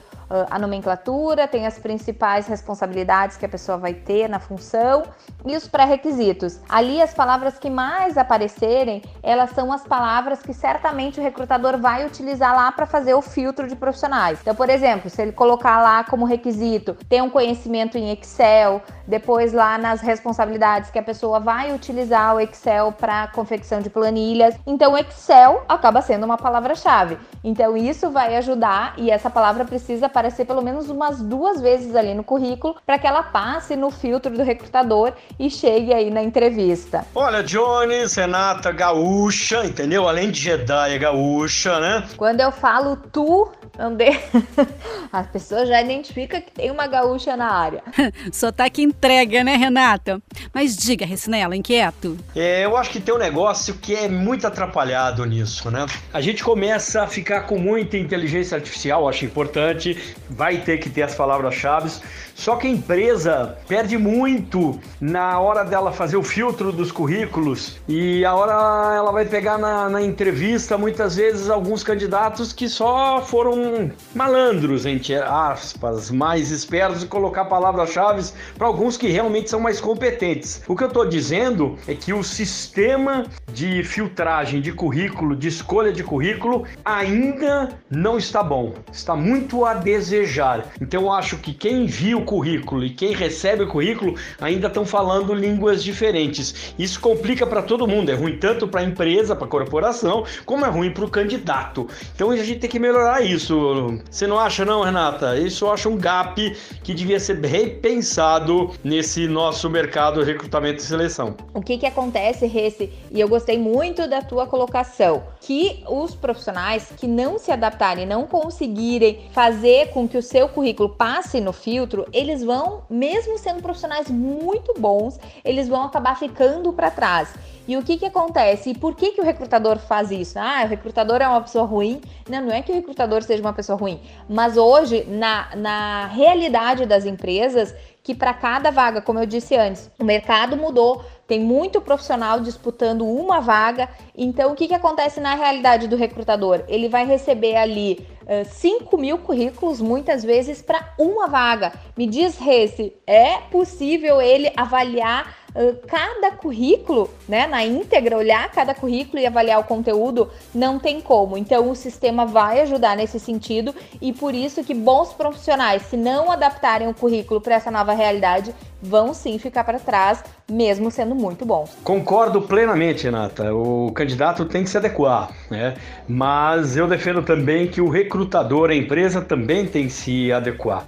a 0.50 0.58
nomenclatura, 0.58 1.46
tem 1.46 1.66
as 1.66 1.78
principais 1.78 2.46
responsabilidades 2.46 3.36
que 3.36 3.46
a 3.46 3.48
pessoa 3.48 3.78
vai 3.78 3.94
ter 3.94 4.28
na 4.28 4.38
função 4.38 5.04
e 5.46 5.56
os 5.56 5.68
pré-requisitos. 5.68 6.60
Ali 6.68 7.00
as 7.00 7.14
palavras 7.14 7.58
que 7.58 7.70
mais 7.70 8.18
aparecerem, 8.18 9.02
elas 9.22 9.50
são 9.50 9.72
as 9.72 9.84
palavras 9.84 10.42
que 10.42 10.52
certamente 10.52 11.20
o 11.20 11.22
recrutador 11.22 11.78
vai 11.78 12.04
utilizar 12.04 12.54
lá 12.54 12.72
para 12.72 12.86
fazer 12.86 13.14
o 13.14 13.22
filtro 13.22 13.68
de 13.68 13.76
profissionais. 13.76 14.38
Então, 14.40 14.54
por 14.54 14.68
exemplo, 14.68 15.08
se 15.08 15.22
ele 15.22 15.32
colocar 15.32 15.80
lá 15.82 16.04
como 16.04 16.24
requisito 16.24 16.94
ter 17.08 17.22
um 17.22 17.30
conhecimento 17.30 17.96
em 17.96 18.10
Excel, 18.12 18.82
depois 19.06 19.52
lá 19.52 19.78
nas 19.78 20.00
responsabilidades 20.00 20.90
que 20.90 20.98
a 20.98 21.02
pessoa 21.02 21.38
vai 21.38 21.72
utilizar 21.72 22.34
o 22.34 22.40
Excel 22.40 22.92
para 22.92 23.28
confecção 23.28 23.80
de 23.80 23.90
planilhas, 23.90 24.56
então 24.66 24.96
Excel 24.96 25.62
acaba 25.68 26.02
sendo 26.02 26.24
uma 26.24 26.36
palavra-chave. 26.36 27.18
Então 27.42 27.76
isso 27.76 28.10
vai 28.10 28.36
ajudar 28.36 28.94
e 28.96 29.10
essa 29.10 29.30
palavra 29.30 29.64
precisa 29.64 30.06
aparecer 30.06 30.23
aparecer 30.24 30.46
pelo 30.46 30.62
menos 30.62 30.88
umas 30.88 31.20
duas 31.20 31.60
vezes 31.60 31.94
ali 31.94 32.14
no 32.14 32.24
currículo 32.24 32.76
para 32.86 32.98
que 32.98 33.06
ela 33.06 33.22
passe 33.22 33.76
no 33.76 33.90
filtro 33.90 34.34
do 34.34 34.42
recrutador 34.42 35.12
e 35.38 35.50
chegue 35.50 35.92
aí 35.92 36.10
na 36.10 36.22
entrevista. 36.22 37.04
Olha, 37.14 37.42
Jones, 37.42 38.14
Renata, 38.14 38.72
gaúcha, 38.72 39.66
entendeu? 39.66 40.08
Além 40.08 40.30
de 40.30 40.40
Jedi, 40.40 40.94
é 40.94 40.98
gaúcha, 40.98 41.78
né? 41.78 42.04
Quando 42.16 42.40
eu 42.40 42.50
falo 42.50 42.96
tu, 42.96 43.50
andei. 43.78 44.18
As 45.12 45.26
pessoas 45.26 45.68
já 45.68 45.82
identificam 45.82 46.40
que 46.40 46.50
tem 46.50 46.70
uma 46.70 46.86
gaúcha 46.86 47.36
na 47.36 47.50
área. 47.50 47.82
Sotaque 48.32 48.82
entrega, 48.82 49.44
né, 49.44 49.56
Renata? 49.56 50.22
Mas 50.52 50.76
diga, 50.76 51.04
Recinela, 51.04 51.54
inquieto. 51.54 52.16
É, 52.34 52.64
eu 52.64 52.76
acho 52.76 52.90
que 52.90 53.00
tem 53.00 53.14
um 53.14 53.18
negócio 53.18 53.74
que 53.74 53.94
é 53.94 54.08
muito 54.08 54.46
atrapalhado 54.46 55.24
nisso, 55.24 55.70
né? 55.70 55.86
A 56.12 56.20
gente 56.20 56.42
começa 56.42 57.02
a 57.02 57.06
ficar 57.06 57.42
com 57.42 57.58
muita 57.58 57.98
inteligência 57.98 58.56
artificial, 58.56 59.08
acho 59.08 59.24
importante, 59.24 59.94
vai 60.28 60.58
ter 60.58 60.78
que 60.78 60.90
ter 60.90 61.02
as 61.02 61.14
palavras-chave. 61.14 61.90
Só 62.34 62.56
que 62.56 62.66
a 62.66 62.70
empresa 62.70 63.56
perde 63.68 63.96
muito 63.96 64.78
na 65.00 65.38
hora 65.38 65.64
dela 65.64 65.92
fazer 65.92 66.16
o 66.16 66.22
filtro 66.22 66.72
dos 66.72 66.90
currículos 66.90 67.78
e 67.86 68.24
a 68.24 68.34
hora 68.34 68.96
ela 68.96 69.12
vai 69.12 69.24
pegar 69.24 69.56
na, 69.56 69.88
na 69.88 70.02
entrevista 70.02 70.76
muitas 70.76 71.14
vezes 71.14 71.48
alguns 71.48 71.84
candidatos 71.84 72.52
que 72.52 72.68
só 72.68 73.22
foram 73.22 73.90
malandros, 74.14 74.84
entre 74.84 75.14
aspas, 75.14 76.10
mais 76.10 76.50
espertos 76.50 77.04
e 77.04 77.06
colocar 77.06 77.44
palavras-chave 77.44 78.32
para 78.58 78.66
alguns 78.66 78.96
que 78.96 79.08
realmente 79.08 79.48
são 79.48 79.60
mais 79.60 79.80
competentes. 79.80 80.62
O 80.66 80.76
que 80.76 80.82
eu 80.82 80.88
estou 80.88 81.06
dizendo 81.06 81.78
é 81.86 81.94
que 81.94 82.12
o 82.12 82.22
sistema 82.22 83.26
de 83.52 83.84
filtragem 83.84 84.60
de 84.60 84.72
currículo, 84.72 85.36
de 85.36 85.48
escolha 85.48 85.92
de 85.92 86.02
currículo, 86.02 86.64
ainda 86.84 87.68
não 87.90 88.18
está 88.18 88.42
bom. 88.42 88.74
Está 88.92 89.14
muito 89.14 89.64
a 89.64 89.74
desejar. 89.94 90.72
Então 90.80 91.02
eu 91.02 91.12
acho 91.12 91.38
que 91.38 91.52
quem 91.52 91.86
viu 91.86 92.18
o 92.18 92.24
currículo 92.24 92.84
e 92.84 92.90
quem 92.90 93.12
recebe 93.12 93.62
o 93.62 93.68
currículo 93.68 94.14
ainda 94.40 94.66
estão 94.66 94.84
falando 94.84 95.32
línguas 95.32 95.82
diferentes. 95.82 96.74
Isso 96.78 97.00
complica 97.00 97.46
para 97.46 97.62
todo 97.62 97.86
mundo. 97.86 98.10
É 98.10 98.14
ruim 98.14 98.36
tanto 98.38 98.66
para 98.66 98.80
a 98.80 98.84
empresa, 98.84 99.36
para 99.36 99.46
a 99.46 99.50
corporação, 99.50 100.24
como 100.44 100.64
é 100.64 100.68
ruim 100.68 100.90
para 100.90 101.04
o 101.04 101.10
candidato. 101.10 101.86
Então 102.14 102.30
a 102.30 102.36
gente 102.36 102.60
tem 102.60 102.70
que 102.70 102.78
melhorar 102.78 103.22
isso. 103.22 104.00
Você 104.10 104.26
não 104.26 104.38
acha, 104.38 104.64
não, 104.64 104.82
Renata? 104.82 105.38
Isso 105.38 105.64
eu 105.64 105.72
acho 105.72 105.88
um 105.88 105.96
gap 105.96 106.34
que 106.82 106.92
devia 106.94 107.20
ser 107.20 107.38
repensado 107.44 108.72
nesse 108.82 109.28
nosso 109.28 109.70
mercado 109.70 110.20
de 110.20 110.26
recrutamento 110.30 110.78
e 110.78 110.82
seleção. 110.82 111.36
O 111.52 111.60
que, 111.60 111.78
que 111.78 111.86
acontece, 111.86 112.46
Rece? 112.46 112.92
E 113.10 113.20
eu 113.20 113.28
gostei 113.28 113.58
muito 113.58 114.08
da 114.08 114.22
tua 114.22 114.46
colocação, 114.46 115.24
que 115.40 115.84
os 115.88 116.14
profissionais 116.14 116.92
que 116.96 117.06
não 117.06 117.38
se 117.38 117.52
adaptarem, 117.52 118.06
não 118.06 118.26
conseguirem 118.26 119.26
fazer 119.32 119.83
com 119.86 120.08
que 120.08 120.18
o 120.18 120.22
seu 120.22 120.48
currículo 120.48 120.88
passe 120.88 121.40
no 121.40 121.52
filtro, 121.52 122.06
eles 122.12 122.42
vão, 122.42 122.82
mesmo 122.88 123.38
sendo 123.38 123.62
profissionais 123.62 124.10
muito 124.10 124.74
bons, 124.78 125.18
eles 125.44 125.68
vão 125.68 125.84
acabar 125.84 126.18
ficando 126.18 126.72
para 126.72 126.90
trás. 126.90 127.34
E 127.66 127.76
o 127.76 127.82
que 127.82 127.96
que 127.96 128.04
acontece? 128.04 128.70
E 128.70 128.74
por 128.74 128.94
que 128.94 129.12
que 129.12 129.20
o 129.20 129.24
recrutador 129.24 129.78
faz 129.78 130.10
isso? 130.10 130.38
Ah, 130.38 130.62
o 130.64 130.68
recrutador 130.68 131.22
é 131.22 131.26
uma 131.26 131.40
pessoa 131.40 131.64
ruim? 131.64 132.00
Não, 132.28 132.42
não 132.42 132.52
é 132.52 132.60
que 132.60 132.70
o 132.70 132.74
recrutador 132.74 133.22
seja 133.22 133.42
uma 133.42 133.54
pessoa 133.54 133.78
ruim, 133.78 134.00
mas 134.28 134.56
hoje, 134.56 135.04
na, 135.08 135.56
na 135.56 136.06
realidade 136.06 136.84
das 136.84 137.06
empresas, 137.06 137.74
que 138.02 138.14
para 138.14 138.34
cada 138.34 138.70
vaga, 138.70 139.00
como 139.00 139.18
eu 139.18 139.24
disse 139.24 139.56
antes, 139.56 139.90
o 139.98 140.04
mercado 140.04 140.58
mudou, 140.58 141.02
tem 141.26 141.40
muito 141.40 141.80
profissional 141.80 142.40
disputando 142.40 143.06
uma 143.06 143.40
vaga. 143.40 143.88
Então, 144.16 144.52
o 144.52 144.54
que, 144.54 144.68
que 144.68 144.74
acontece 144.74 145.20
na 145.20 145.34
realidade 145.34 145.88
do 145.88 145.96
recrutador? 145.96 146.64
Ele 146.68 146.88
vai 146.88 147.06
receber 147.06 147.56
ali 147.56 148.06
uh, 148.22 148.44
5 148.44 148.96
mil 148.98 149.18
currículos, 149.18 149.80
muitas 149.80 150.22
vezes, 150.22 150.60
para 150.60 150.94
uma 150.98 151.26
vaga. 151.26 151.72
Me 151.96 152.06
diz, 152.06 152.36
Rece, 152.38 152.92
é 153.06 153.38
possível 153.50 154.20
ele 154.20 154.52
avaliar 154.56 155.43
cada 155.86 156.32
currículo, 156.32 157.08
né, 157.28 157.46
na 157.46 157.64
íntegra, 157.64 158.16
olhar 158.16 158.50
cada 158.50 158.74
currículo 158.74 159.22
e 159.22 159.26
avaliar 159.26 159.60
o 159.60 159.64
conteúdo, 159.64 160.28
não 160.54 160.78
tem 160.78 161.00
como. 161.00 161.38
Então 161.38 161.70
o 161.70 161.76
sistema 161.76 162.26
vai 162.26 162.60
ajudar 162.60 162.96
nesse 162.96 163.20
sentido 163.20 163.74
e 164.00 164.12
por 164.12 164.34
isso 164.34 164.64
que 164.64 164.74
bons 164.74 165.12
profissionais, 165.12 165.82
se 165.82 165.96
não 165.96 166.30
adaptarem 166.30 166.88
o 166.88 166.94
currículo 166.94 167.40
para 167.40 167.54
essa 167.54 167.70
nova 167.70 167.92
realidade, 167.92 168.54
vão 168.82 169.14
sim 169.14 169.38
ficar 169.38 169.64
para 169.64 169.78
trás, 169.78 170.22
mesmo 170.50 170.90
sendo 170.90 171.14
muito 171.14 171.46
bons. 171.46 171.70
Concordo 171.84 172.42
plenamente, 172.42 173.04
Renata. 173.04 173.54
O 173.54 173.92
candidato 173.92 174.44
tem 174.44 174.64
que 174.64 174.70
se 174.70 174.76
adequar, 174.76 175.30
né? 175.50 175.74
Mas 176.06 176.76
eu 176.76 176.86
defendo 176.86 177.22
também 177.22 177.68
que 177.68 177.80
o 177.80 177.88
recrutador, 177.88 178.70
a 178.70 178.74
empresa 178.74 179.22
também 179.22 179.66
tem 179.66 179.86
que 179.86 179.92
se 179.92 180.32
adequar. 180.32 180.86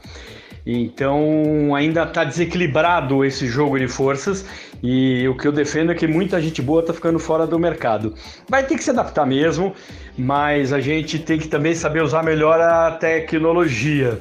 Então 0.67 1.77
ainda 1.77 2.03
está 2.03 2.25
desequilibrado 2.25 3.25
esse 3.25 3.47
jogo 3.47 3.79
de 3.79 3.87
forças 3.87 4.45
e 4.83 5.27
o 5.29 5.37
que 5.37 5.47
eu 5.47 5.53
defendo 5.53 5.93
é 5.93 5.95
que 5.95 6.09
muita 6.09 6.41
gente 6.43 6.61
boa 6.61 6.81
está 6.81 6.93
ficando 6.93 7.21
fora 7.21 7.47
do 7.47 7.57
mercado. 7.57 8.15
Vai 8.49 8.65
ter 8.65 8.75
que 8.75 8.83
se 8.83 8.91
adaptar 8.91 9.25
mesmo, 9.25 9.73
mas 10.19 10.73
a 10.73 10.81
gente 10.81 11.21
tem 11.21 11.39
que 11.39 11.47
também 11.47 11.75
saber 11.75 12.03
usar 12.03 12.25
melhor 12.25 12.61
a 12.61 12.91
tecnologia. 12.91 14.21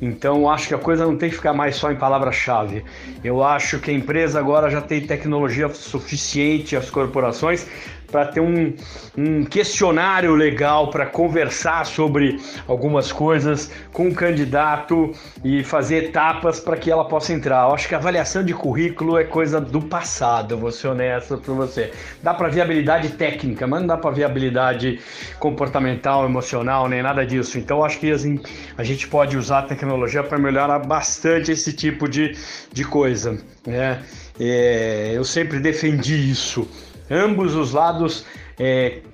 Então 0.00 0.50
acho 0.50 0.68
que 0.68 0.74
a 0.74 0.78
coisa 0.78 1.06
não 1.06 1.16
tem 1.16 1.30
que 1.30 1.36
ficar 1.36 1.54
mais 1.54 1.76
só 1.76 1.90
em 1.90 1.96
palavra-chave. 1.96 2.84
Eu 3.24 3.42
acho 3.42 3.78
que 3.78 3.90
a 3.90 3.94
empresa 3.94 4.38
agora 4.38 4.68
já 4.68 4.82
tem 4.82 5.00
tecnologia 5.00 5.68
suficiente, 5.70 6.76
as 6.76 6.90
corporações, 6.90 7.66
para 8.10 8.26
ter 8.26 8.40
um, 8.40 8.74
um 9.16 9.44
questionário 9.44 10.34
legal 10.34 10.90
para 10.90 11.06
conversar 11.06 11.84
sobre 11.86 12.38
algumas 12.66 13.12
coisas 13.12 13.70
com 13.92 14.08
o 14.08 14.14
candidato 14.14 15.12
e 15.44 15.62
fazer 15.64 16.04
etapas 16.04 16.60
para 16.60 16.76
que 16.76 16.90
ela 16.90 17.04
possa 17.04 17.32
entrar. 17.32 17.68
Eu 17.68 17.74
acho 17.74 17.88
que 17.88 17.94
a 17.94 17.98
avaliação 17.98 18.44
de 18.44 18.54
currículo 18.54 19.18
é 19.18 19.24
coisa 19.24 19.60
do 19.60 19.80
passado, 19.80 20.56
vou 20.56 20.72
ser 20.72 20.88
honesto 20.88 21.38
para 21.38 21.54
você. 21.54 21.92
Dá 22.22 22.34
para 22.34 22.48
ver 22.48 22.60
habilidade 22.60 23.10
técnica, 23.10 23.66
mas 23.66 23.80
não 23.80 23.86
dá 23.86 23.96
para 23.96 24.10
ver 24.10 24.24
habilidade 24.24 25.00
comportamental, 25.38 26.24
emocional, 26.24 26.88
nem 26.88 27.02
nada 27.02 27.24
disso. 27.26 27.58
Então 27.58 27.84
acho 27.84 27.98
que 27.98 28.10
assim, 28.10 28.40
a 28.76 28.84
gente 28.84 29.08
pode 29.08 29.36
usar 29.36 29.60
a 29.60 29.62
tecnologia 29.62 30.22
para 30.22 30.38
melhorar 30.38 30.78
bastante 30.80 31.52
esse 31.52 31.72
tipo 31.72 32.08
de, 32.08 32.36
de 32.72 32.84
coisa. 32.84 33.38
Né? 33.66 34.02
É, 34.38 35.12
eu 35.14 35.24
sempre 35.24 35.58
defendi 35.58 36.30
isso. 36.30 36.68
Ambos 37.10 37.54
os 37.54 37.72
lados 37.72 38.24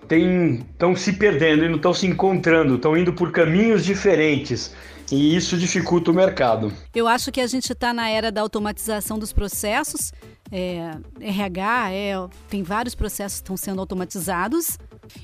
estão 0.08 0.92
é, 0.92 0.96
se 0.96 1.12
perdendo 1.14 1.64
e 1.64 1.68
não 1.68 1.76
estão 1.76 1.92
se 1.92 2.06
encontrando, 2.06 2.76
estão 2.76 2.96
indo 2.96 3.12
por 3.12 3.32
caminhos 3.32 3.84
diferentes. 3.84 4.74
E 5.10 5.36
isso 5.36 5.58
dificulta 5.58 6.10
o 6.10 6.14
mercado. 6.14 6.72
Eu 6.94 7.06
acho 7.06 7.30
que 7.30 7.40
a 7.40 7.46
gente 7.46 7.70
está 7.72 7.92
na 7.92 8.08
era 8.08 8.32
da 8.32 8.40
automatização 8.40 9.18
dos 9.18 9.32
processos. 9.32 10.12
É, 10.50 10.92
RH, 11.20 11.92
é, 11.92 12.14
tem 12.48 12.62
vários 12.62 12.94
processos 12.94 13.38
que 13.38 13.42
estão 13.42 13.56
sendo 13.56 13.80
automatizados. 13.80 14.78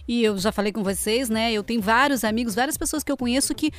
E 0.06 0.24
eu 0.24 0.36
já 0.36 0.52
falei 0.52 0.72
com 0.72 0.82
vocês, 0.82 1.30
né? 1.30 1.52
Eu 1.52 1.62
tenho 1.62 1.80
vários 1.80 2.24
amigos, 2.24 2.54
várias 2.54 2.76
pessoas 2.76 3.02
que 3.02 3.10
eu 3.10 3.16
conheço 3.16 3.54
que 3.54 3.70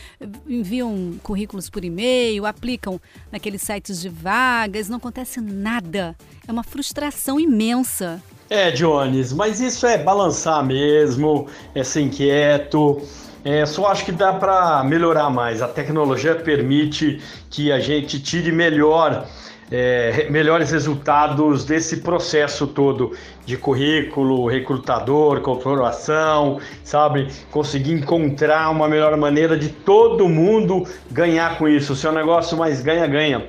enviam 0.47 1.19
currículos 1.21 1.69
por 1.69 1.83
e-mail, 1.83 2.45
aplicam 2.45 2.99
naqueles 3.31 3.61
sites 3.61 4.01
de 4.01 4.09
vagas, 4.09 4.89
não 4.89 4.97
acontece 4.97 5.39
nada. 5.41 6.15
É 6.47 6.51
uma 6.51 6.63
frustração 6.63 7.39
imensa. 7.39 8.21
É, 8.49 8.71
Jones, 8.71 9.31
mas 9.31 9.59
isso 9.59 9.85
é 9.85 9.95
balançar 9.95 10.65
mesmo, 10.65 11.45
é 11.75 11.83
ser 11.83 12.01
inquieto. 12.01 12.99
É, 13.45 13.63
só 13.63 13.85
acho 13.85 14.03
que 14.03 14.11
dá 14.11 14.33
para 14.33 14.83
melhorar 14.83 15.29
mais. 15.29 15.61
A 15.61 15.67
tecnologia 15.67 16.33
permite 16.33 17.21
que 17.47 17.71
a 17.71 17.79
gente 17.79 18.19
tire 18.19 18.51
melhor, 18.51 19.27
é, 19.71 20.25
melhores 20.31 20.71
resultados 20.71 21.63
desse 21.63 21.97
processo 21.97 22.65
todo 22.65 23.15
de 23.45 23.55
currículo, 23.55 24.47
recrutador, 24.47 25.41
corporação, 25.41 26.59
sabe? 26.83 27.27
Conseguir 27.51 27.93
encontrar 27.93 28.71
uma 28.71 28.87
melhor 28.87 29.15
maneira 29.15 29.55
de 29.55 29.69
todo 29.69 30.27
mundo 30.27 30.87
ganhar 31.11 31.59
com 31.59 31.67
isso. 31.67 31.93
O 31.93 31.95
seu 31.95 32.11
negócio 32.11 32.57
mais 32.57 32.81
ganha-ganha, 32.81 33.47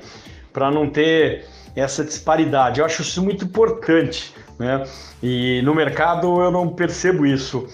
para 0.52 0.70
não 0.70 0.90
ter 0.90 1.46
essa 1.74 2.04
disparidade. 2.04 2.80
Eu 2.80 2.84
acho 2.84 3.00
isso 3.00 3.22
muito 3.22 3.46
importante 3.46 4.38
né? 4.60 4.84
E 5.22 5.62
no 5.62 5.74
mercado 5.74 6.40
eu 6.40 6.50
não 6.50 6.68
percebo 6.68 7.24
isso. 7.24 7.66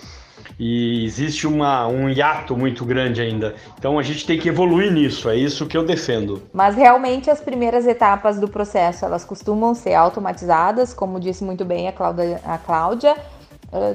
E 0.59 1.05
existe 1.05 1.47
uma, 1.47 1.87
um 1.87 2.09
hiato 2.09 2.57
muito 2.57 2.83
grande 2.85 3.21
ainda. 3.21 3.57
Então 3.79 3.99
a 3.99 4.03
gente 4.03 4.25
tem 4.25 4.39
que 4.39 4.49
evoluir 4.49 4.91
nisso, 4.91 5.29
é 5.29 5.37
isso 5.37 5.67
que 5.67 5.77
eu 5.77 5.85
defendo. 5.85 6.43
Mas 6.53 6.77
realmente 6.77 7.29
as 7.29 7.41
primeiras 7.41 7.87
etapas 7.87 8.41
do 8.41 8.49
processo, 8.49 9.05
elas 9.05 9.23
costumam 9.23 9.75
ser 9.75 9.95
automatizadas, 9.95 10.95
como 10.95 11.21
disse 11.21 11.45
muito 11.45 11.63
bem 11.63 11.89
a 11.89 11.93
Cláudia, 11.93 12.41
a 12.43 12.57
Cláudia 12.57 13.17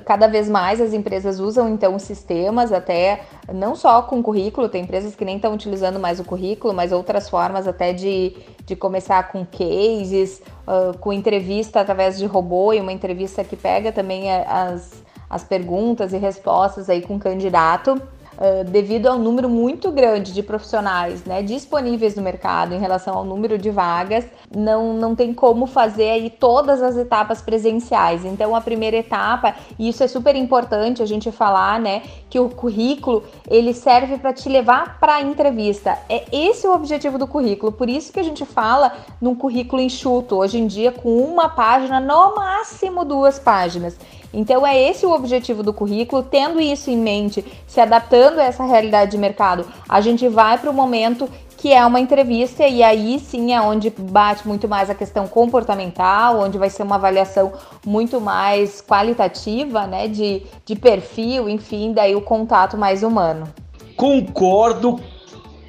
cada 0.05 0.27
vez 0.27 0.49
mais 0.49 0.81
as 0.81 0.93
empresas 0.93 1.39
usam 1.39 1.69
então 1.69 1.97
sistemas, 1.97 2.71
até 2.71 3.21
não 3.53 3.75
só 3.75 4.01
com 4.01 4.21
currículo, 4.21 4.69
tem 4.69 4.83
empresas 4.83 5.15
que 5.15 5.25
nem 5.25 5.37
estão 5.37 5.53
utilizando 5.53 5.99
mais 5.99 6.19
o 6.19 6.23
currículo, 6.23 6.73
mas 6.73 6.91
outras 6.91 7.29
formas 7.29 7.67
até 7.67 7.93
de, 7.93 8.35
de 8.65 8.75
começar 8.75 9.31
com 9.31 9.45
cases, 9.45 10.41
uh, 10.67 10.97
com 10.99 11.13
entrevista 11.13 11.79
através 11.79 12.17
de 12.17 12.25
robô 12.25 12.73
e 12.73 12.79
uma 12.79 12.91
entrevista 12.91 13.43
que 13.43 13.55
pega 13.55 13.91
também 13.91 14.31
as, 14.31 15.03
as 15.29 15.43
perguntas 15.43 16.13
e 16.13 16.17
respostas 16.17 16.89
aí 16.89 17.01
com 17.01 17.15
o 17.15 17.19
candidato. 17.19 18.01
Uh, 18.41 18.63
devido 18.63 19.07
ao 19.07 19.19
número 19.19 19.47
muito 19.47 19.91
grande 19.91 20.33
de 20.33 20.41
profissionais 20.41 21.23
né, 21.23 21.43
disponíveis 21.43 22.15
no 22.15 22.23
mercado 22.23 22.73
em 22.73 22.79
relação 22.79 23.15
ao 23.15 23.23
número 23.23 23.57
de 23.57 23.69
vagas, 23.69 24.25
não, 24.53 24.93
não 24.93 25.15
tem 25.15 25.33
como 25.33 25.67
fazer 25.67 26.09
aí 26.09 26.29
todas 26.29 26.81
as 26.81 26.97
etapas 26.97 27.41
presenciais. 27.41 28.25
Então, 28.25 28.55
a 28.55 28.61
primeira 28.61 28.97
etapa, 28.97 29.55
e 29.77 29.87
isso 29.87 30.03
é 30.03 30.07
super 30.07 30.35
importante 30.35 31.03
a 31.03 31.05
gente 31.05 31.31
falar, 31.31 31.79
né, 31.79 32.01
que 32.29 32.39
o 32.39 32.49
currículo 32.49 33.23
ele 33.47 33.73
serve 33.73 34.17
para 34.17 34.33
te 34.33 34.49
levar 34.49 34.99
para 34.99 35.15
a 35.15 35.21
entrevista. 35.21 35.97
É 36.09 36.25
esse 36.31 36.65
o 36.65 36.73
objetivo 36.73 37.17
do 37.17 37.27
currículo. 37.27 37.71
Por 37.71 37.89
isso 37.89 38.11
que 38.11 38.19
a 38.19 38.23
gente 38.23 38.45
fala 38.45 38.93
num 39.21 39.35
currículo 39.35 39.81
enxuto, 39.81 40.37
hoje 40.37 40.57
em 40.57 40.65
dia 40.65 40.91
com 40.91 41.17
uma 41.17 41.49
página, 41.49 41.99
no 41.99 42.35
máximo 42.35 43.05
duas 43.05 43.37
páginas. 43.37 43.97
Então 44.33 44.65
é 44.65 44.81
esse 44.81 45.05
o 45.05 45.11
objetivo 45.11 45.61
do 45.61 45.73
currículo, 45.73 46.23
tendo 46.23 46.59
isso 46.61 46.89
em 46.89 46.97
mente, 46.97 47.43
se 47.67 47.79
adaptando 47.81 48.39
a 48.39 48.43
essa 48.43 48.63
realidade 48.63 49.11
de 49.11 49.17
mercado, 49.17 49.65
a 49.87 49.99
gente 50.01 50.27
vai 50.27 50.57
para 50.57 50.69
o 50.69 50.73
momento 50.73 51.29
que 51.61 51.71
é 51.71 51.85
uma 51.85 51.99
entrevista 51.99 52.67
e 52.67 52.81
aí 52.81 53.19
sim 53.19 53.53
é 53.53 53.61
onde 53.61 53.91
bate 53.91 54.47
muito 54.47 54.67
mais 54.67 54.89
a 54.89 54.95
questão 54.95 55.27
comportamental, 55.27 56.39
onde 56.39 56.57
vai 56.57 56.71
ser 56.71 56.81
uma 56.81 56.95
avaliação 56.95 57.53
muito 57.85 58.19
mais 58.19 58.81
qualitativa, 58.81 59.85
né, 59.85 60.07
de, 60.07 60.41
de 60.65 60.75
perfil, 60.75 61.47
enfim, 61.47 61.93
daí 61.93 62.15
o 62.15 62.21
contato 62.21 62.75
mais 62.75 63.03
humano. 63.03 63.47
Concordo 63.95 64.99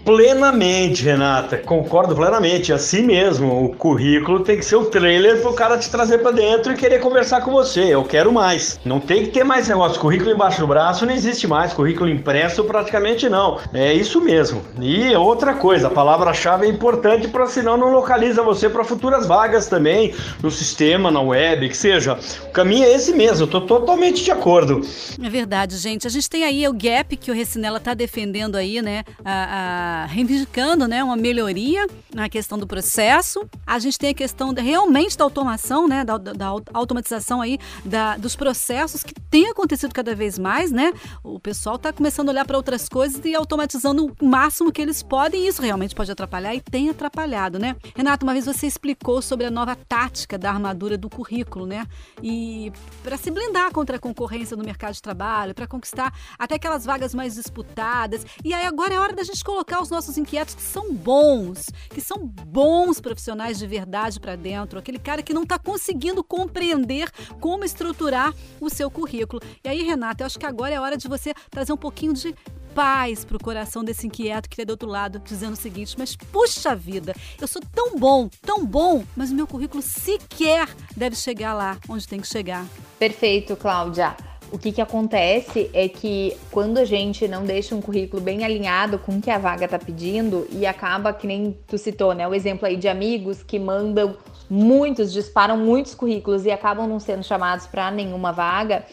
Plenamente, 0.05 1.05
Renata, 1.05 1.59
concordo 1.59 2.15
plenamente. 2.15 2.73
Assim 2.73 3.03
mesmo, 3.03 3.65
o 3.65 3.69
currículo 3.75 4.41
tem 4.41 4.57
que 4.57 4.65
ser 4.65 4.77
o 4.77 4.87
trailer 4.87 5.41
para 5.41 5.51
o 5.51 5.55
cara 5.55 5.79
te 5.79 5.89
trazer 5.89 6.19
para 6.19 6.33
dentro 6.33 6.73
e 6.73 6.77
querer 6.77 6.99
conversar 6.99 7.41
com 7.43 7.53
você. 7.53 7.95
Eu 7.95 8.05
quero 8.05 8.33
mais. 8.33 8.81
Não 8.85 8.99
tem 8.99 9.25
que 9.25 9.31
ter 9.31 9.45
mais 9.45 9.69
negócio. 9.69 10.01
Currículo 10.01 10.31
embaixo 10.31 10.61
do 10.61 10.67
braço 10.67 11.07
não 11.07 11.15
existe 11.15 11.47
mais. 11.47 11.73
Currículo 11.73 12.11
impresso 12.11 12.65
praticamente 12.65 13.29
não. 13.29 13.61
É 13.73 13.93
isso 13.93 14.21
mesmo. 14.21 14.63
E 14.81 15.15
outra 15.15 15.55
coisa, 15.55 15.87
a 15.87 15.91
palavra-chave 15.91 16.67
é 16.67 16.69
importante 16.69 17.29
para 17.29 17.47
senão 17.47 17.77
não 17.77 17.93
localiza 17.93 18.43
você 18.43 18.69
para 18.69 18.83
futuras 18.83 19.27
vagas 19.27 19.69
também 19.69 20.15
no 20.43 20.51
sistema, 20.51 21.11
na 21.11 21.21
web, 21.21 21.69
que 21.69 21.77
seja. 21.77 22.19
O 22.49 22.51
caminho 22.51 22.85
é 22.85 22.93
esse 22.93 23.13
mesmo. 23.13 23.45
Eu 23.45 23.49
tô 23.49 23.61
totalmente 23.61 24.25
de 24.25 24.33
acordo. 24.33 24.81
É 25.23 25.31
verdade, 25.31 25.77
gente. 25.77 26.07
A 26.09 26.11
gente 26.11 26.29
tem 26.29 26.45
aí 26.45 26.67
o 26.67 26.73
gap 26.73 27.17
que 27.17 27.31
o 27.31 27.35
Recinela 27.35 27.79
está 27.79 27.95
defendendo 27.95 28.57
aí, 28.57 28.83
né? 28.83 29.05
a, 29.25 29.33
a 29.33 29.92
reivindicando 30.09 30.87
né, 30.87 31.03
uma 31.03 31.17
melhoria 31.17 31.87
na 32.15 32.29
questão 32.29 32.59
do 32.59 32.67
processo. 32.67 33.49
A 33.67 33.79
gente 33.79 33.99
tem 33.99 34.11
a 34.11 34.15
questão 34.15 34.53
de, 34.53 34.61
realmente 34.61 35.17
da 35.17 35.25
automação, 35.25 35.89
né, 35.89 36.05
da, 36.05 36.19
da, 36.19 36.47
automatização 36.73 37.41
aí 37.41 37.59
da, 37.85 38.17
dos 38.17 38.37
processos 38.37 39.03
que 39.03 39.15
tem 39.31 39.49
acontecido 39.49 39.93
cada 39.93 40.15
vez 40.15 40.39
mais, 40.39 40.71
né? 40.71 40.93
O 41.23 41.39
pessoal 41.39 41.77
está 41.77 41.93
começando 41.93 42.29
a 42.29 42.33
olhar 42.33 42.45
para 42.45 42.57
outras 42.57 42.89
coisas 42.89 43.21
e 43.25 43.35
automatizando 43.35 44.15
o 44.21 44.27
máximo 44.27 44.73
que 44.73 44.83
eles 44.83 45.03
podem. 45.03 45.45
E 45.45 45.49
isso 45.49 45.63
realmente 45.63 45.95
pode 45.95 46.11
atrapalhar 46.11 46.55
e 46.55 46.61
tem 46.61 46.91
atrapalhado, 46.91 47.59
né? 47.59 47.77
Renato, 47.95 48.25
uma 48.25 48.33
vez 48.33 48.45
você 48.45 48.67
explicou 48.67 49.23
sobre 49.23 49.47
a 49.47 49.51
nova 49.51 49.77
tática 49.77 50.39
da 50.39 50.51
armadura 50.51 50.99
do 50.99 51.09
currículo, 51.09 51.67
né? 51.67 51.87
E 52.23 52.73
para 53.03 53.17
se 53.17 53.31
blindar 53.31 53.71
contra 53.73 53.97
a 53.97 53.99
concorrência 53.99 54.57
no 54.57 54.65
mercado 54.65 54.95
de 54.95 55.03
trabalho, 55.03 55.55
para 55.55 55.67
conquistar 55.67 56.13
até 56.39 56.57
aquelas 56.57 56.85
vagas 56.85 57.15
mais 57.15 57.35
disputadas. 57.35 58.27
E 58.45 58.53
aí 58.53 58.67
agora 58.67 58.95
é 58.95 58.99
hora 58.99 59.13
da 59.13 59.23
gente 59.23 59.43
colocar 59.43 59.82
os 59.83 59.91
nossos 59.91 60.17
inquietos 60.17 60.55
que 60.55 60.63
são 60.63 60.93
bons, 60.93 61.67
que 61.91 62.01
são 62.01 62.19
bons 62.27 63.01
profissionais 63.01 63.59
de 63.59 63.67
verdade 63.67 64.19
para 64.19 64.37
dentro, 64.37 64.79
aquele 64.79 64.99
cara 64.99 65.23
que 65.23 65.35
não 65.35 65.43
está 65.43 65.59
conseguindo 65.59 66.23
compreender 66.25 67.11
como 67.41 67.65
estruturar 67.65 68.35
o 68.61 68.71
seu 68.71 68.91
currículo. 68.91 69.43
E 69.63 69.69
aí, 69.69 69.83
Renata, 69.83 70.23
eu 70.23 70.27
acho 70.27 70.39
que 70.39 70.47
agora 70.47 70.75
é 70.75 70.81
hora 70.81 70.97
de 70.97 71.09
você 71.09 71.35
trazer 71.51 71.73
um 71.73 71.77
pouquinho 71.77 72.13
de 72.13 72.35
paz 72.75 73.25
para 73.25 73.37
o 73.37 73.43
coração 73.43 73.85
desse 73.85 74.07
inquieto 74.07 74.49
que 74.49 74.55
está 74.55 74.65
do 74.65 74.71
outro 74.71 74.89
lado, 74.89 75.21
dizendo 75.25 75.53
o 75.53 75.57
seguinte: 75.57 75.95
mas 75.99 76.17
puxa 76.17 76.75
vida, 76.75 77.15
eu 77.41 77.47
sou 77.47 77.63
tão 77.73 77.99
bom, 77.99 78.29
tão 78.41 78.65
bom, 78.65 79.05
mas 79.17 79.31
o 79.31 79.35
meu 79.35 79.47
currículo 79.47 79.83
sequer 79.83 80.69
deve 80.97 81.17
chegar 81.17 81.55
lá 81.55 81.79
onde 81.89 82.07
tem 82.09 82.21
que 82.21 82.27
chegar. 82.27 82.67
Perfeito, 82.99 83.57
Cláudia. 83.57 84.17
O 84.53 84.59
que, 84.59 84.71
que 84.71 84.83
acontece 84.83 85.71
é 85.73 85.89
que 85.89 86.37
quando 86.51 86.77
a 86.77 86.85
gente 86.85 87.27
não 87.27 87.43
deixa 87.43 87.75
um 87.75 87.81
currículo 87.81 88.21
bem 88.23 88.45
alinhado 88.45 88.99
com 88.99 89.13
o 89.13 89.21
que 89.21 89.31
a 89.31 89.39
vaga 89.39 89.65
está 89.65 89.79
pedindo 89.79 90.47
e 90.51 90.67
acaba 90.67 91.11
que 91.15 91.27
nem 91.27 91.57
tu 91.67 91.79
citou, 91.79 92.13
né? 92.13 92.29
O 92.29 92.35
exemplo 92.35 92.67
aí 92.67 92.77
de 92.77 92.87
amigos 92.87 93.43
que 93.43 93.59
mandam 93.59 94.15
muitos, 94.51 95.11
disparam 95.11 95.57
muitos 95.57 95.95
currículos 95.95 96.45
e 96.45 96.51
acabam 96.51 96.87
não 96.87 97.01
sendo 97.01 97.25
chamados 97.25 97.67
para 97.67 97.91
nenhuma 97.91 98.31
vaga, 98.31 98.85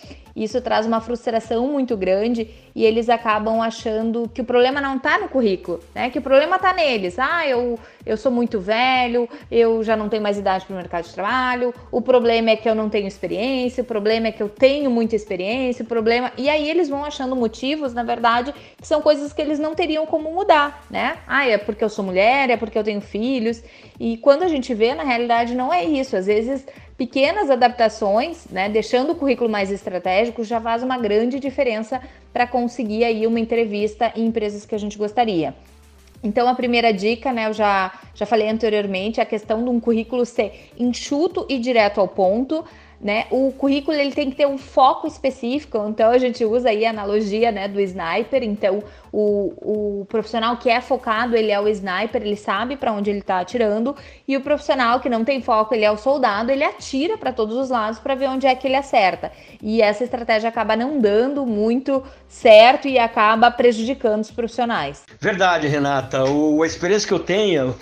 isso 0.43 0.61
traz 0.61 0.85
uma 0.85 1.01
frustração 1.01 1.67
muito 1.67 1.97
grande 1.97 2.49
e 2.73 2.85
eles 2.85 3.09
acabam 3.09 3.61
achando 3.61 4.29
que 4.33 4.41
o 4.41 4.45
problema 4.45 4.79
não 4.79 4.95
está 4.95 5.19
no 5.19 5.27
currículo, 5.27 5.81
né? 5.93 6.09
Que 6.09 6.19
o 6.19 6.21
problema 6.21 6.55
está 6.55 6.71
neles. 6.71 7.19
Ah, 7.19 7.45
eu, 7.45 7.77
eu 8.05 8.15
sou 8.15 8.31
muito 8.31 8.59
velho, 8.59 9.27
eu 9.51 9.83
já 9.83 9.97
não 9.97 10.07
tenho 10.07 10.23
mais 10.23 10.37
idade 10.37 10.65
para 10.65 10.73
o 10.73 10.77
mercado 10.77 11.05
de 11.05 11.13
trabalho, 11.13 11.73
o 11.91 12.01
problema 12.01 12.51
é 12.51 12.55
que 12.55 12.69
eu 12.69 12.75
não 12.75 12.89
tenho 12.89 13.07
experiência, 13.07 13.81
o 13.81 13.85
problema 13.85 14.27
é 14.27 14.31
que 14.31 14.41
eu 14.41 14.47
tenho 14.47 14.89
muita 14.89 15.15
experiência, 15.15 15.83
o 15.83 15.87
problema. 15.87 16.31
E 16.37 16.49
aí 16.49 16.69
eles 16.69 16.87
vão 16.87 17.03
achando 17.03 17.35
motivos, 17.35 17.93
na 17.93 18.03
verdade, 18.03 18.53
que 18.79 18.87
são 18.87 19.01
coisas 19.01 19.33
que 19.33 19.41
eles 19.41 19.59
não 19.59 19.75
teriam 19.75 20.05
como 20.05 20.31
mudar, 20.31 20.85
né? 20.89 21.17
Ah, 21.27 21.45
é 21.47 21.57
porque 21.57 21.83
eu 21.83 21.89
sou 21.89 22.05
mulher, 22.05 22.49
é 22.49 22.55
porque 22.55 22.77
eu 22.77 22.83
tenho 22.83 23.01
filhos. 23.01 23.61
E 23.99 24.15
quando 24.17 24.43
a 24.43 24.47
gente 24.47 24.73
vê, 24.73 24.95
na 24.95 25.03
realidade, 25.03 25.53
não 25.53 25.73
é 25.73 25.83
isso. 25.83 26.15
Às 26.15 26.27
vezes 26.27 26.65
pequenas 26.99 27.49
adaptações, 27.49 28.45
né, 28.51 28.67
deixando 28.67 29.13
o 29.13 29.15
currículo 29.15 29.49
mais 29.49 29.71
estratégico, 29.71 30.43
já 30.43 30.59
faz 30.59 30.83
uma 30.83 30.97
grande 30.97 31.39
diferença 31.39 32.01
para 32.33 32.45
conseguir 32.45 33.05
aí 33.05 33.25
uma 33.25 33.39
entrevista 33.39 34.11
em 34.17 34.25
empresas 34.25 34.65
que 34.65 34.75
a 34.75 34.77
gente 34.77 34.97
gostaria. 34.97 35.55
Então, 36.21 36.49
a 36.49 36.53
primeira 36.53 36.91
dica, 36.91 37.31
né, 37.31 37.47
eu 37.47 37.53
já, 37.53 37.97
já 38.13 38.25
falei 38.25 38.49
anteriormente, 38.49 39.21
é 39.21 39.23
a 39.23 39.25
questão 39.25 39.63
de 39.63 39.69
um 39.69 39.79
currículo 39.79 40.25
ser 40.25 40.71
enxuto 40.77 41.45
e 41.47 41.57
direto 41.57 42.01
ao 42.01 42.07
ponto, 42.09 42.65
né? 43.01 43.27
O 43.31 43.51
currículo 43.51 43.95
ele 43.95 44.11
tem 44.11 44.29
que 44.29 44.35
ter 44.35 44.45
um 44.45 44.57
foco 44.57 45.07
específico, 45.07 45.77
então 45.87 46.09
a 46.09 46.17
gente 46.17 46.43
usa 46.43 46.69
aí 46.69 46.85
a 46.85 46.89
analogia, 46.89 47.51
né, 47.51 47.67
do 47.67 47.79
sniper. 47.79 48.43
Então, 48.43 48.83
o, 49.11 50.01
o 50.01 50.05
profissional 50.05 50.57
que 50.57 50.69
é 50.69 50.81
focado, 50.81 51.35
ele 51.35 51.51
é 51.51 51.59
o 51.59 51.67
sniper, 51.67 52.21
ele 52.21 52.35
sabe 52.35 52.75
para 52.75 52.91
onde 52.91 53.09
ele 53.09 53.19
está 53.19 53.39
atirando, 53.39 53.95
e 54.27 54.35
o 54.35 54.41
profissional 54.41 54.99
que 54.99 55.09
não 55.09 55.23
tem 55.23 55.41
foco, 55.41 55.73
ele 55.73 55.85
é 55.85 55.91
o 55.91 55.97
soldado, 55.97 56.51
ele 56.51 56.63
atira 56.63 57.17
para 57.17 57.31
todos 57.31 57.55
os 57.55 57.69
lados 57.69 57.99
para 57.99 58.15
ver 58.15 58.27
onde 58.27 58.45
é 58.45 58.53
que 58.53 58.67
ele 58.67 58.75
acerta. 58.75 59.31
E 59.61 59.81
essa 59.81 60.03
estratégia 60.03 60.49
acaba 60.49 60.75
não 60.75 60.99
dando 60.99 61.45
muito 61.45 62.03
certo 62.27 62.87
e 62.87 62.99
acaba 62.99 63.49
prejudicando 63.49 64.21
os 64.21 64.31
profissionais. 64.31 65.03
Verdade, 65.19 65.67
Renata. 65.67 66.25
O, 66.25 66.61
a 66.63 66.67
experiência 66.67 67.07
que 67.07 67.13
eu 67.13 67.19
tenho 67.19 67.75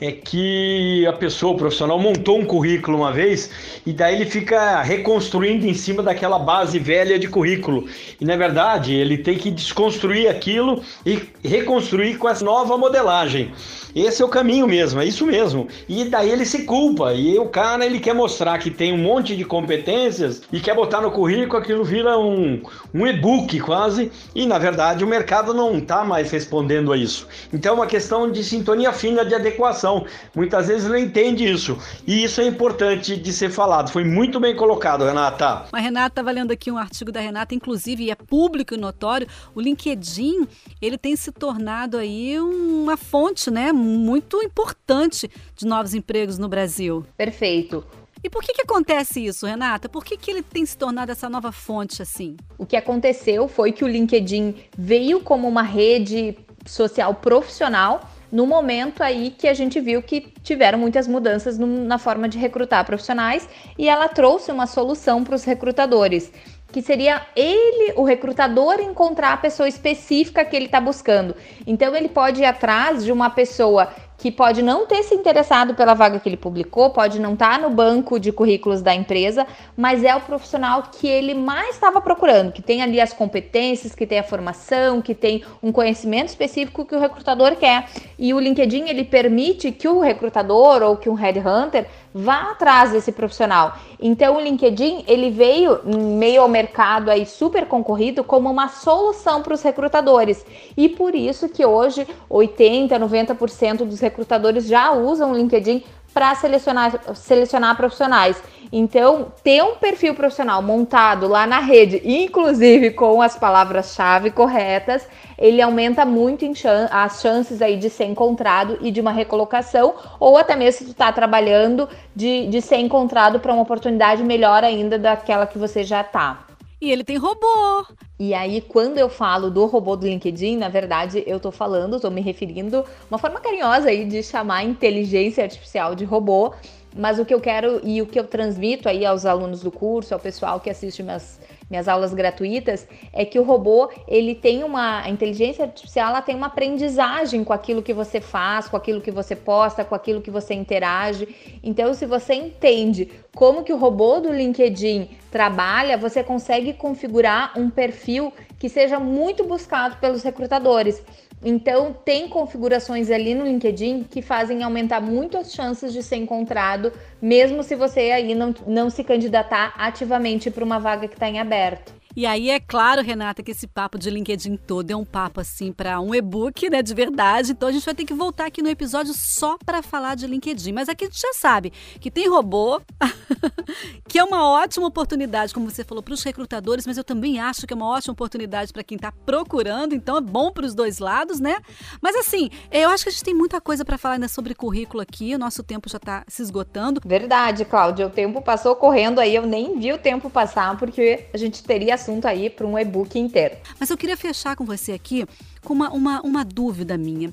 é 0.00 0.10
que 0.12 1.06
a 1.06 1.12
pessoa, 1.12 1.52
o 1.52 1.56
profissional, 1.56 1.98
montou 1.98 2.38
um 2.38 2.44
currículo 2.44 2.96
uma 2.96 3.12
vez 3.12 3.50
e 3.84 3.92
daí 3.92 4.14
ele 4.14 4.24
fica 4.24 4.80
reconstruindo 4.80 5.66
em 5.66 5.74
cima 5.74 6.02
daquela 6.02 6.38
base 6.38 6.78
velha 6.78 7.18
de 7.18 7.28
currículo. 7.28 7.86
E 8.20 8.24
na 8.24 8.36
verdade 8.36 8.94
ele 8.94 9.18
tem 9.18 9.36
que 9.36 9.50
desconstruir 9.50 10.28
aquilo 10.28 10.82
e 11.04 11.22
reconstruir 11.44 12.16
com 12.16 12.28
essa 12.28 12.44
nova 12.44 12.78
modelagem. 12.78 13.52
Esse 13.94 14.22
é 14.22 14.24
o 14.24 14.28
caminho 14.28 14.68
mesmo, 14.68 15.00
é 15.00 15.04
isso 15.04 15.26
mesmo. 15.26 15.66
E 15.88 16.04
daí 16.04 16.30
ele 16.30 16.46
se 16.46 16.64
culpa. 16.64 17.12
E 17.12 17.38
o 17.38 17.46
cara 17.46 17.84
ele 17.84 17.98
quer 17.98 18.14
mostrar 18.14 18.56
que 18.58 18.70
tem 18.70 18.92
um 18.92 18.98
monte 18.98 19.36
de 19.36 19.44
competências 19.44 20.42
e 20.52 20.60
quer 20.60 20.74
botar 20.74 21.00
no 21.00 21.10
currículo, 21.10 21.60
aquilo 21.60 21.84
vira 21.84 22.16
um, 22.18 22.62
um 22.94 23.06
e-book 23.06 23.58
quase. 23.60 24.10
E 24.34 24.46
na 24.46 24.58
verdade 24.58 25.04
o 25.04 25.08
mercado 25.08 25.52
não 25.52 25.78
está 25.78 26.04
mais 26.04 26.30
respondendo 26.30 26.92
a 26.92 26.96
isso. 26.96 27.26
Então 27.52 27.72
é 27.72 27.74
uma 27.74 27.86
questão 27.86 28.30
de 28.30 28.44
sintonia 28.44 28.92
fina 28.92 29.24
de 29.24 29.34
adequação. 29.34 29.89
Muitas 30.34 30.68
vezes 30.68 30.88
não 30.88 30.96
entende 30.96 31.50
isso. 31.50 31.78
E 32.06 32.22
isso 32.22 32.40
é 32.40 32.46
importante 32.46 33.16
de 33.16 33.32
ser 33.32 33.50
falado. 33.50 33.90
Foi 33.90 34.04
muito 34.04 34.38
bem 34.38 34.54
colocado, 34.54 35.04
Renata. 35.04 35.66
A 35.72 35.78
Renata 35.78 36.08
estava 36.08 36.30
lendo 36.30 36.52
aqui 36.52 36.70
um 36.70 36.78
artigo 36.78 37.10
da 37.10 37.20
Renata, 37.20 37.54
inclusive, 37.54 38.04
e 38.04 38.10
é 38.10 38.14
público 38.14 38.74
e 38.74 38.76
notório. 38.76 39.26
O 39.54 39.60
LinkedIn 39.60 40.46
ele 40.80 40.96
tem 40.96 41.16
se 41.16 41.32
tornado 41.32 41.96
aí 41.96 42.38
uma 42.38 42.96
fonte, 42.96 43.50
né? 43.50 43.72
muito 43.72 44.42
importante 44.42 45.30
de 45.56 45.66
novos 45.66 45.94
empregos 45.94 46.38
no 46.38 46.48
Brasil. 46.48 47.04
Perfeito. 47.16 47.84
E 48.22 48.28
por 48.28 48.42
que, 48.42 48.52
que 48.52 48.62
acontece 48.62 49.24
isso, 49.24 49.46
Renata? 49.46 49.88
Por 49.88 50.04
que, 50.04 50.16
que 50.16 50.30
ele 50.30 50.42
tem 50.42 50.64
se 50.66 50.76
tornado 50.76 51.10
essa 51.10 51.28
nova 51.28 51.50
fonte 51.50 52.02
assim? 52.02 52.36
O 52.58 52.66
que 52.66 52.76
aconteceu 52.76 53.48
foi 53.48 53.72
que 53.72 53.82
o 53.82 53.88
LinkedIn 53.88 54.56
veio 54.76 55.20
como 55.20 55.48
uma 55.48 55.62
rede 55.62 56.36
social 56.66 57.14
profissional 57.14 58.10
no 58.30 58.46
momento 58.46 59.02
aí 59.02 59.30
que 59.30 59.48
a 59.48 59.54
gente 59.54 59.80
viu 59.80 60.02
que 60.02 60.32
tiveram 60.42 60.78
muitas 60.78 61.06
mudanças 61.08 61.58
no, 61.58 61.66
na 61.66 61.98
forma 61.98 62.28
de 62.28 62.38
recrutar 62.38 62.84
profissionais 62.84 63.48
e 63.78 63.88
ela 63.88 64.08
trouxe 64.08 64.52
uma 64.52 64.66
solução 64.66 65.24
para 65.24 65.34
os 65.34 65.44
recrutadores 65.44 66.32
que 66.72 66.80
seria 66.80 67.22
ele, 67.34 67.94
o 67.96 68.04
recrutador, 68.04 68.80
encontrar 68.80 69.32
a 69.32 69.36
pessoa 69.36 69.68
específica 69.68 70.44
que 70.44 70.54
ele 70.54 70.66
está 70.66 70.80
buscando. 70.80 71.34
Então 71.66 71.94
ele 71.94 72.08
pode 72.08 72.42
ir 72.42 72.44
atrás 72.44 73.04
de 73.04 73.12
uma 73.12 73.28
pessoa 73.28 73.92
que 74.20 74.30
pode 74.30 74.60
não 74.60 74.86
ter 74.86 75.02
se 75.02 75.14
interessado 75.14 75.74
pela 75.74 75.94
vaga 75.94 76.20
que 76.20 76.28
ele 76.28 76.36
publicou, 76.36 76.90
pode 76.90 77.18
não 77.18 77.32
estar 77.32 77.56
tá 77.56 77.58
no 77.58 77.70
banco 77.70 78.20
de 78.20 78.30
currículos 78.30 78.82
da 78.82 78.94
empresa, 78.94 79.46
mas 79.74 80.04
é 80.04 80.14
o 80.14 80.20
profissional 80.20 80.82
que 80.92 81.08
ele 81.08 81.32
mais 81.32 81.70
estava 81.70 82.02
procurando, 82.02 82.52
que 82.52 82.60
tem 82.60 82.82
ali 82.82 83.00
as 83.00 83.14
competências, 83.14 83.94
que 83.94 84.06
tem 84.06 84.18
a 84.18 84.22
formação, 84.22 85.00
que 85.00 85.14
tem 85.14 85.42
um 85.62 85.72
conhecimento 85.72 86.28
específico 86.28 86.84
que 86.84 86.94
o 86.94 87.00
recrutador 87.00 87.56
quer. 87.56 87.88
E 88.18 88.34
o 88.34 88.38
LinkedIn 88.38 88.90
ele 88.90 89.04
permite 89.04 89.72
que 89.72 89.88
o 89.88 90.00
recrutador 90.00 90.82
ou 90.82 90.98
que 90.98 91.08
um 91.08 91.14
headhunter 91.14 91.86
vá 92.12 92.50
atrás 92.50 92.90
desse 92.92 93.12
profissional. 93.12 93.78
Então 93.98 94.36
o 94.36 94.40
LinkedIn 94.40 95.04
ele 95.06 95.30
veio 95.30 95.80
meio 95.84 96.42
ao 96.42 96.48
mercado 96.48 97.10
aí 97.10 97.24
super 97.24 97.66
concorrido 97.66 98.24
como 98.24 98.50
uma 98.50 98.68
solução 98.68 99.42
para 99.42 99.54
os 99.54 99.62
recrutadores. 99.62 100.44
E 100.76 100.88
por 100.88 101.14
isso 101.14 101.48
que 101.48 101.64
hoje 101.64 102.06
80, 102.28 102.98
90% 102.98 103.84
dos 103.84 104.00
recrutadores 104.10 104.66
já 104.66 104.92
usam 104.92 105.32
o 105.32 105.36
LinkedIn 105.36 105.82
para 106.12 106.34
selecionar, 106.34 107.14
selecionar 107.14 107.76
profissionais. 107.76 108.42
Então, 108.72 109.32
ter 109.42 109.62
um 109.62 109.76
perfil 109.76 110.14
profissional 110.14 110.62
montado 110.62 111.26
lá 111.26 111.46
na 111.46 111.58
rede, 111.58 112.00
inclusive 112.04 112.90
com 112.92 113.20
as 113.20 113.36
palavras-chave 113.36 114.30
corretas, 114.30 115.06
ele 115.38 115.60
aumenta 115.60 116.04
muito 116.04 116.54
chan 116.54 116.88
as 116.90 117.20
chances 117.20 117.62
aí 117.62 117.76
de 117.76 117.90
ser 117.90 118.04
encontrado 118.04 118.78
e 118.80 118.90
de 118.90 119.00
uma 119.00 119.12
recolocação, 119.12 119.94
ou 120.18 120.36
até 120.36 120.54
mesmo 120.54 120.78
se 120.78 120.84
tu 120.84 120.90
está 120.92 121.10
trabalhando, 121.12 121.88
de, 122.14 122.46
de 122.48 122.60
ser 122.60 122.76
encontrado 122.76 123.40
para 123.40 123.52
uma 123.52 123.62
oportunidade 123.62 124.22
melhor 124.22 124.62
ainda 124.62 124.98
daquela 124.98 125.46
que 125.46 125.58
você 125.58 125.82
já 125.82 126.02
está. 126.02 126.49
E 126.80 126.90
ele 126.90 127.04
tem 127.04 127.18
robô. 127.18 127.84
E 128.18 128.32
aí, 128.32 128.62
quando 128.62 128.96
eu 128.96 129.10
falo 129.10 129.50
do 129.50 129.66
robô 129.66 129.96
do 129.96 130.06
LinkedIn, 130.06 130.56
na 130.56 130.70
verdade, 130.70 131.22
eu 131.26 131.38
tô 131.38 131.50
falando, 131.50 132.00
tô 132.00 132.10
me 132.10 132.22
referindo, 132.22 132.84
uma 133.10 133.18
forma 133.18 133.38
carinhosa 133.38 133.90
aí 133.90 134.06
de 134.06 134.22
chamar 134.22 134.64
inteligência 134.64 135.44
artificial 135.44 135.94
de 135.94 136.06
robô, 136.06 136.54
mas 136.96 137.18
o 137.18 137.24
que 137.24 137.34
eu 137.34 137.40
quero 137.40 137.80
e 137.84 138.00
o 138.00 138.06
que 138.06 138.18
eu 138.18 138.24
transmito 138.24 138.88
aí 138.88 139.04
aos 139.04 139.26
alunos 139.26 139.60
do 139.60 139.70
curso, 139.70 140.14
ao 140.14 140.20
pessoal 140.20 140.58
que 140.58 140.70
assiste 140.70 141.02
minhas, 141.02 141.38
minhas 141.70 141.86
aulas 141.86 142.12
gratuitas, 142.12 142.86
é 143.12 143.24
que 143.24 143.38
o 143.38 143.44
robô, 143.44 143.88
ele 144.08 144.34
tem 144.34 144.64
uma, 144.64 145.02
a 145.02 145.08
inteligência 145.08 145.64
artificial, 145.64 146.08
ela 146.10 146.20
tem 146.20 146.34
uma 146.34 146.48
aprendizagem 146.48 147.44
com 147.44 147.52
aquilo 147.52 147.80
que 147.80 147.94
você 147.94 148.20
faz, 148.20 148.68
com 148.68 148.76
aquilo 148.76 149.00
que 149.00 149.12
você 149.12 149.36
posta, 149.36 149.84
com 149.84 149.94
aquilo 149.94 150.20
que 150.20 150.30
você 150.30 150.52
interage. 150.52 151.28
Então, 151.62 151.94
se 151.94 152.04
você 152.04 152.34
entende 152.34 153.08
como 153.34 153.62
que 153.62 153.72
o 153.72 153.78
robô 153.78 154.18
do 154.18 154.32
LinkedIn 154.32 155.08
trabalha, 155.30 155.96
você 155.96 156.24
consegue 156.24 156.72
configurar 156.72 157.52
um 157.56 157.70
perfil 157.70 158.32
que 158.58 158.68
seja 158.68 158.98
muito 158.98 159.44
buscado 159.44 159.96
pelos 159.98 160.22
recrutadores. 160.22 161.02
Então, 161.42 161.94
tem 162.04 162.28
configurações 162.28 163.10
ali 163.10 163.34
no 163.34 163.46
LinkedIn 163.46 164.04
que 164.04 164.20
fazem 164.20 164.62
aumentar 164.62 165.00
muito 165.00 165.38
as 165.38 165.52
chances 165.52 165.92
de 165.92 166.02
ser 166.02 166.16
encontrado, 166.16 166.92
mesmo 167.20 167.62
se 167.62 167.74
você 167.74 168.10
aí 168.10 168.34
não, 168.34 168.54
não 168.66 168.90
se 168.90 169.02
candidatar 169.02 169.72
ativamente 169.76 170.50
para 170.50 170.64
uma 170.64 170.78
vaga 170.78 171.08
que 171.08 171.14
está 171.14 171.28
em 171.28 171.38
aberto. 171.38 171.99
E 172.16 172.26
aí 172.26 172.50
é 172.50 172.58
claro, 172.58 173.02
Renata, 173.02 173.42
que 173.42 173.52
esse 173.52 173.68
papo 173.68 173.96
de 173.96 174.10
LinkedIn 174.10 174.56
todo 174.56 174.90
é 174.90 174.96
um 174.96 175.04
papo 175.04 175.40
assim 175.40 175.72
para 175.72 176.00
um 176.00 176.12
e-book, 176.12 176.68
né, 176.68 176.82
de 176.82 176.92
verdade. 176.92 177.52
Então 177.52 177.68
a 177.68 177.72
gente 177.72 177.84
vai 177.84 177.94
ter 177.94 178.04
que 178.04 178.12
voltar 178.12 178.46
aqui 178.46 178.60
no 178.62 178.68
episódio 178.68 179.14
só 179.14 179.56
para 179.64 179.80
falar 179.80 180.16
de 180.16 180.26
LinkedIn. 180.26 180.72
Mas 180.72 180.88
aqui 180.88 181.04
a 181.04 181.06
gente 181.06 181.20
já 181.20 181.32
sabe 181.34 181.72
que 182.00 182.10
tem 182.10 182.28
robô, 182.28 182.80
que 184.08 184.18
é 184.18 184.24
uma 184.24 184.48
ótima 184.48 184.88
oportunidade, 184.88 185.54
como 185.54 185.70
você 185.70 185.84
falou, 185.84 186.02
para 186.02 186.14
os 186.14 186.22
recrutadores, 186.24 186.84
mas 186.84 186.98
eu 186.98 187.04
também 187.04 187.38
acho 187.38 187.64
que 187.64 187.72
é 187.72 187.76
uma 187.76 187.86
ótima 187.86 188.12
oportunidade 188.12 188.72
para 188.72 188.82
quem 188.82 188.96
está 188.96 189.12
procurando. 189.12 189.94
Então 189.94 190.16
é 190.16 190.20
bom 190.20 190.50
para 190.50 190.66
os 190.66 190.74
dois 190.74 190.98
lados, 190.98 191.38
né? 191.38 191.58
Mas 192.02 192.16
assim, 192.16 192.50
eu 192.72 192.90
acho 192.90 193.04
que 193.04 193.10
a 193.10 193.12
gente 193.12 193.24
tem 193.24 193.34
muita 193.34 193.60
coisa 193.60 193.84
para 193.84 193.96
falar 193.96 194.14
ainda 194.14 194.28
sobre 194.28 194.52
currículo 194.54 195.00
aqui. 195.00 195.34
O 195.34 195.38
nosso 195.38 195.62
tempo 195.62 195.88
já 195.88 195.98
está 195.98 196.24
se 196.26 196.42
esgotando. 196.42 197.00
Verdade, 197.04 197.64
Cláudia. 197.64 198.06
O 198.06 198.10
tempo 198.10 198.42
passou 198.42 198.74
correndo 198.74 199.20
aí. 199.20 199.34
Eu 199.34 199.46
nem 199.46 199.78
vi 199.78 199.92
o 199.92 199.98
tempo 199.98 200.28
passar 200.28 200.76
porque 200.76 201.28
a 201.32 201.36
gente 201.36 201.62
teria 201.62 201.99
assunto 202.00 202.26
aí 202.26 202.48
para 202.48 202.66
um 202.66 202.78
e-book 202.78 203.18
inteiro. 203.18 203.56
Mas 203.78 203.90
eu 203.90 203.96
queria 203.96 204.16
fechar 204.16 204.56
com 204.56 204.64
você 204.64 204.92
aqui 204.92 205.26
com 205.62 205.74
uma, 205.74 205.90
uma, 205.90 206.20
uma 206.22 206.44
dúvida 206.44 206.96
minha. 206.96 207.30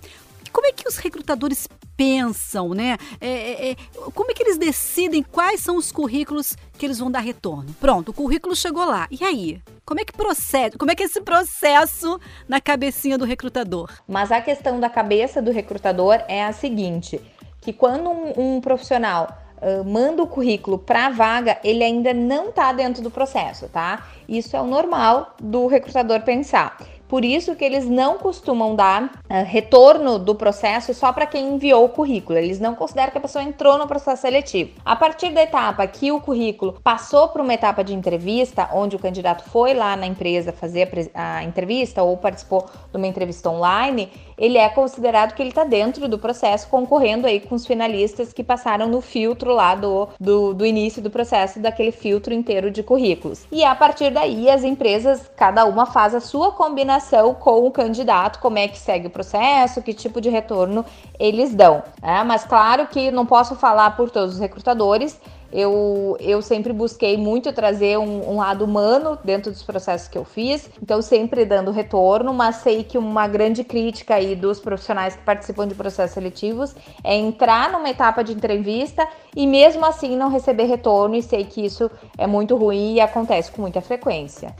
Como 0.52 0.68
é 0.68 0.72
que 0.72 0.88
os 0.88 0.98
recrutadores 0.98 1.68
pensam, 1.96 2.70
né? 2.70 2.98
É, 3.22 3.28
é, 3.28 3.72
é, 3.72 3.76
como 4.14 4.32
é 4.32 4.34
que 4.34 4.44
eles 4.44 4.58
decidem 4.58 5.24
quais 5.24 5.62
são 5.62 5.78
os 5.78 5.92
currículos 5.92 6.56
que 6.78 6.86
eles 6.86 7.00
vão 7.00 7.12
dar 7.12 7.20
retorno? 7.20 7.76
Pronto, 7.80 8.10
o 8.10 8.14
currículo 8.14 8.56
chegou 8.56 8.86
lá. 8.86 9.08
E 9.12 9.24
aí? 9.24 9.62
Como 9.86 10.00
é 10.00 10.06
que 10.06 10.14
procede? 10.14 10.78
Como 10.78 10.92
é 10.92 10.96
que 10.96 11.04
é 11.04 11.06
esse 11.06 11.22
processo 11.22 12.20
na 12.48 12.60
cabecinha 12.60 13.18
do 13.18 13.26
recrutador? 13.26 13.92
Mas 14.08 14.32
a 14.32 14.42
questão 14.42 14.80
da 14.80 14.90
cabeça 14.90 15.42
do 15.42 15.52
recrutador 15.52 16.22
é 16.28 16.44
a 16.44 16.52
seguinte: 16.52 17.22
que 17.62 17.72
quando 17.72 18.10
um, 18.10 18.56
um 18.56 18.62
profissional 18.62 19.47
uh, 19.62 19.84
manda 19.84 20.24
o 20.24 20.28
currículo 20.28 20.78
para 20.78 21.08
a 21.08 21.10
vaga, 21.10 21.58
ele 21.64 21.84
ainda 21.84 22.14
não 22.14 22.50
está 22.50 22.72
dentro 22.72 23.02
do 23.02 23.12
processo, 23.12 23.68
tá? 23.70 24.08
Isso 24.28 24.56
é 24.56 24.62
o 24.62 24.66
normal 24.66 25.36
do 25.40 25.68
recrutador 25.68 26.22
pensar. 26.22 26.78
Por 27.08 27.24
isso 27.24 27.56
que 27.56 27.64
eles 27.64 27.88
não 27.88 28.18
costumam 28.18 28.76
dar 28.76 29.04
uh, 29.04 29.10
retorno 29.46 30.20
do 30.20 30.36
processo 30.36 30.94
só 30.94 31.14
para 31.14 31.26
quem 31.26 31.56
enviou 31.56 31.86
o 31.86 31.90
currículo. 31.90 32.38
Eles 32.38 32.60
não 32.60 32.76
consideram 32.76 33.12
que 33.12 33.18
a 33.18 33.22
pessoa 33.22 33.44
entrou 33.44 33.78
no 33.78 33.88
processo 33.88 34.24
seletivo. 34.24 34.72
A 34.84 34.96
partir 34.96 35.32
da 35.32 35.42
etapa 35.42 35.88
que 35.88 36.12
o 36.12 36.20
currículo 36.20 36.74
passou 36.84 37.30
para 37.30 37.42
uma 37.42 37.54
etapa 37.54 37.82
de 37.84 37.94
entrevista, 37.94 38.70
onde 38.74 38.96
o 38.96 39.00
candidato 39.00 39.50
foi 39.50 39.74
lá 39.74 39.96
na 39.96 40.06
empresa 40.06 40.52
fazer 40.52 40.90
a, 41.14 41.38
a 41.38 41.44
entrevista 41.44 42.04
ou 42.04 42.18
participou 42.18 42.66
de 42.92 42.98
uma 42.98 43.08
entrevista 43.08 43.50
online, 43.50 44.12
ele 44.38 44.58
é 44.58 44.70
considerado 44.70 45.34
que 45.34 45.42
ele 45.42 45.50
está 45.50 45.64
dentro 45.64 46.08
do 46.08 46.20
processo, 46.20 46.68
concorrendo 46.70 47.26
aí 47.26 47.40
com 47.40 47.56
os 47.56 47.66
finalistas 47.66 48.32
que 48.32 48.44
passaram 48.44 48.88
no 48.88 49.02
filtro 49.02 49.52
lá 49.52 49.74
do, 49.74 50.08
do, 50.20 50.54
do 50.54 50.66
início 50.66 51.02
do 51.02 51.10
processo, 51.10 51.60
daquele 51.60 51.92
filtro 51.92 52.34
inteiro 52.34 52.70
de 52.70 52.84
currículos. 52.84 53.46
E 53.52 53.64
a 53.64 53.74
partir 53.74 54.12
daí, 54.12 54.50
as 54.50 54.64
empresas, 54.64 55.30
cada 55.36 55.66
uma 55.66 55.86
faz 55.86 56.14
a 56.14 56.20
sua 56.20 56.52
combinação 56.52 57.34
com 57.34 57.66
o 57.66 57.72
candidato, 57.72 58.40
como 58.40 58.58
é 58.60 58.68
que 58.68 58.78
segue 58.78 59.08
o 59.08 59.12
processo, 59.12 59.82
que 59.82 59.94
tipo 59.94 60.22
de 60.22 60.30
retorno 60.30 60.86
eles 61.20 61.56
dão. 61.56 61.84
Né? 62.02 62.24
Mas 62.24 62.44
claro 62.44 62.88
que 62.88 63.10
não 63.10 63.26
posso 63.26 63.56
falar 63.56 63.96
por 63.98 64.10
todos 64.12 64.36
os 64.36 64.40
recrutadores, 64.40 65.20
eu, 65.52 66.18
eu 66.20 66.42
sempre 66.42 66.74
busquei 66.74 67.18
muito 67.18 67.54
trazer 67.54 67.98
um, 67.98 68.32
um, 68.32 68.38
lado 68.38 68.66
humano 68.66 69.18
dentro 69.24 69.52
dos 69.52 69.64
processos 69.64 70.08
que 70.08 70.18
eu 70.18 70.26
fiz, 70.26 70.70
então 70.82 71.02
sempre 71.02 71.46
dando 71.46 71.72
retorno, 71.72 72.34
mas 72.34 72.58
sei 72.58 72.84
que 72.84 72.98
uma 72.98 73.28
grande 73.28 73.64
crítica 73.64 74.16
aí 74.16 74.36
dos 74.36 74.60
profissionais 74.60 75.16
que 75.16 75.22
participam 75.24 75.68
de 75.68 75.76
processos 75.76 76.14
seletivos 76.14 76.76
é 77.04 77.16
entrar 77.16 77.72
numa 77.72 77.90
etapa 77.90 78.24
de 78.24 78.34
entrevista 78.34 79.08
e 79.36 79.48
mesmo 79.48 79.86
assim 79.86 80.18
não 80.18 80.30
receber 80.30 80.66
retorno, 80.66 81.16
e 81.16 81.22
sei 81.22 81.46
que 81.46 81.66
isso 81.66 81.90
é 82.18 82.28
muito 82.28 82.56
ruim 82.56 82.96
e 82.96 83.00
acontece 83.00 83.52
com 83.52 83.62
muita 83.62 83.82
frequência. 83.82 84.54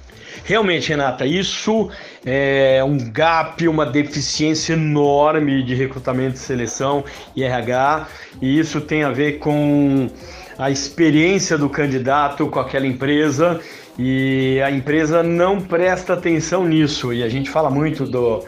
Realmente, 0.44 0.90
Renata, 0.90 1.26
isso 1.26 1.90
é 2.26 2.84
um 2.84 2.98
gap, 3.12 3.68
uma 3.68 3.86
deficiência 3.86 4.74
enorme 4.74 5.64
de 5.64 5.76
recrutamento 5.76 6.36
e 6.36 6.40
seleção 6.40 7.04
e 7.36 7.44
RH, 7.44 8.08
e 8.42 8.58
isso 8.60 8.82
tem 8.82 9.04
a 9.04 9.10
ver 9.10 9.40
com 9.40 10.10
a 10.58 10.72
experiência 10.72 11.58
do 11.58 11.70
candidato 11.70 12.48
com 12.48 12.60
aquela 12.60 12.88
empresa 12.88 13.60
e 13.98 14.62
a 14.64 14.72
empresa 14.72 15.22
não 15.22 15.62
presta 15.62 16.14
atenção 16.14 16.66
nisso. 16.66 17.14
E 17.14 17.24
a 17.24 17.30
gente 17.30 17.50
fala 17.50 17.70
muito 17.70 18.06
do, 18.06 18.44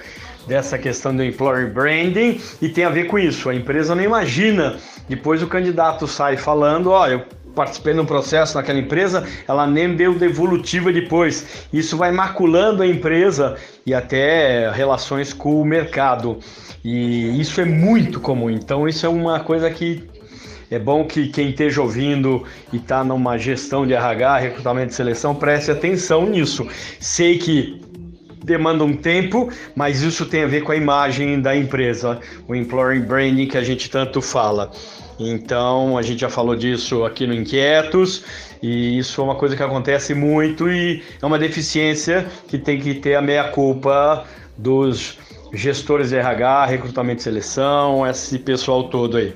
dessa 0.48 0.78
questão 0.78 1.16
do 1.16 1.24
employer 1.24 1.72
branding 1.72 2.42
e 2.62 2.70
tem 2.70 2.84
a 2.84 2.90
ver 2.90 3.06
com 3.06 3.20
isso. 3.20 3.50
A 3.50 3.56
empresa 3.56 3.96
não 3.96 4.04
imagina. 4.04 4.78
Depois 5.08 5.42
o 5.44 5.48
candidato 5.48 6.08
sai 6.08 6.38
falando, 6.38 6.92
ó, 6.92 7.04
oh, 7.04 7.08
eu 7.08 7.22
participei 7.56 7.94
de 7.94 8.00
um 8.00 8.06
processo 8.06 8.56
naquela 8.56 8.80
empresa, 8.80 9.28
ela 9.48 9.68
nem 9.68 9.96
deu 9.96 10.18
devolutiva 10.18 10.92
depois. 10.92 11.68
Isso 11.74 11.98
vai 11.98 12.12
maculando 12.12 12.84
a 12.84 12.88
empresa 12.88 13.56
e 13.86 13.94
até 13.94 14.72
relações 14.72 15.34
com 15.34 15.62
o 15.62 15.66
mercado. 15.66 16.40
E 16.84 17.40
isso 17.40 17.60
é 17.60 17.66
muito 17.66 18.20
comum. 18.20 18.50
Então 18.50 18.88
isso 18.88 19.06
é 19.06 19.10
uma 19.10 19.40
coisa 19.40 19.70
que 19.70 20.08
é 20.72 20.78
bom 20.78 21.06
que 21.06 21.28
quem 21.30 21.50
esteja 21.50 21.82
ouvindo 21.82 22.44
e 22.72 22.78
está 22.78 23.04
numa 23.04 23.38
gestão 23.38 23.88
de 23.88 23.94
RH, 23.94 24.38
recrutamento 24.38 24.90
de 24.90 24.96
seleção, 24.96 25.34
preste 25.34 25.72
atenção 25.72 26.30
nisso. 26.30 26.68
Sei 27.00 27.38
que 27.38 27.82
demanda 28.44 28.84
um 28.84 28.96
tempo, 28.96 29.50
mas 29.76 30.02
isso 30.02 30.26
tem 30.26 30.44
a 30.44 30.48
ver 30.48 30.64
com 30.64 30.72
a 30.72 30.76
imagem 30.76 31.42
da 31.42 31.56
empresa, 31.56 32.20
o 32.48 32.56
employer 32.56 33.06
branding 33.06 33.48
que 33.48 33.58
a 33.58 33.64
gente 33.64 33.90
tanto 33.90 34.22
fala. 34.22 34.72
Então, 35.20 35.98
a 35.98 36.02
gente 36.02 36.22
já 36.22 36.30
falou 36.30 36.56
disso 36.56 37.04
aqui 37.04 37.28
no 37.28 37.34
Inquietos, 37.34 38.24
e 38.62 38.98
isso 38.98 39.20
é 39.22 39.24
uma 39.24 39.36
coisa 39.36 39.56
que 39.56 39.64
acontece 39.64 40.14
muito 40.14 40.70
e 40.70 41.04
é 41.22 41.26
uma 41.26 41.38
deficiência 41.38 42.26
que 42.48 42.58
tem 42.58 42.80
que 42.80 42.94
ter 42.94 43.16
a 43.16 43.22
meia-culpa 43.22 44.26
dos 44.58 45.18
gestores 45.54 46.10
de 46.10 46.16
RH, 46.16 46.66
recrutamento 46.66 47.20
e 47.20 47.24
seleção, 47.24 48.08
esse 48.08 48.40
pessoal 48.40 48.86
todo 48.86 49.18
aí. 49.18 49.34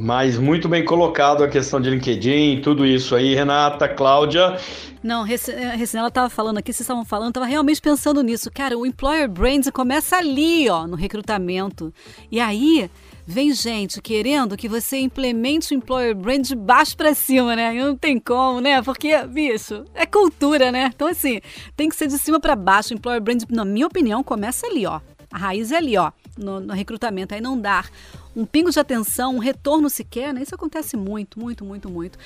Mas 0.00 0.38
muito 0.38 0.68
bem 0.68 0.84
colocado 0.84 1.42
a 1.42 1.48
questão 1.48 1.80
de 1.80 1.90
LinkedIn, 1.90 2.60
tudo 2.62 2.86
isso 2.86 3.16
aí, 3.16 3.34
Renata, 3.34 3.88
Cláudia. 3.88 4.56
Não, 5.02 5.24
Recinela 5.24 6.06
estava 6.06 6.30
falando 6.30 6.58
aqui, 6.58 6.72
vocês 6.72 6.82
estavam 6.82 7.04
falando, 7.04 7.30
estava 7.30 7.46
realmente 7.46 7.80
pensando 7.80 8.22
nisso. 8.22 8.48
Cara, 8.48 8.78
o 8.78 8.86
Employer 8.86 9.28
Brand 9.28 9.66
começa 9.72 10.16
ali, 10.16 10.68
ó, 10.70 10.86
no 10.86 10.94
recrutamento. 10.94 11.92
E 12.30 12.38
aí 12.38 12.88
vem 13.26 13.52
gente 13.52 14.00
querendo 14.00 14.56
que 14.56 14.68
você 14.68 14.98
implemente 14.98 15.74
o 15.74 15.76
Employer 15.76 16.14
Brand 16.14 16.46
de 16.46 16.54
baixo 16.54 16.96
para 16.96 17.12
cima, 17.12 17.56
né? 17.56 17.72
Não 17.72 17.96
tem 17.96 18.20
como, 18.20 18.60
né? 18.60 18.80
Porque, 18.82 19.20
bicho, 19.26 19.84
é 19.94 20.06
cultura, 20.06 20.70
né? 20.70 20.92
Então, 20.94 21.08
assim, 21.08 21.40
tem 21.76 21.88
que 21.88 21.96
ser 21.96 22.06
de 22.06 22.18
cima 22.18 22.38
para 22.38 22.54
baixo. 22.54 22.94
O 22.94 22.96
Employer 22.96 23.20
Brand, 23.20 23.42
na 23.50 23.64
minha 23.64 23.86
opinião, 23.88 24.22
começa 24.22 24.64
ali, 24.68 24.86
ó. 24.86 25.00
A 25.30 25.38
raiz 25.38 25.72
é 25.72 25.76
ali, 25.76 25.96
ó, 25.96 26.10
no, 26.38 26.60
no 26.60 26.72
recrutamento. 26.72 27.34
Aí 27.34 27.40
não 27.40 27.60
dar 27.60 27.90
um 28.38 28.46
pingo 28.46 28.70
de 28.70 28.78
atenção, 28.78 29.34
um 29.34 29.38
retorno 29.38 29.90
sequer, 29.90 30.32
né? 30.32 30.42
Isso 30.42 30.54
acontece 30.54 30.96
muito, 30.96 31.40
muito, 31.40 31.64
muito, 31.64 31.90
muito. 31.90 32.16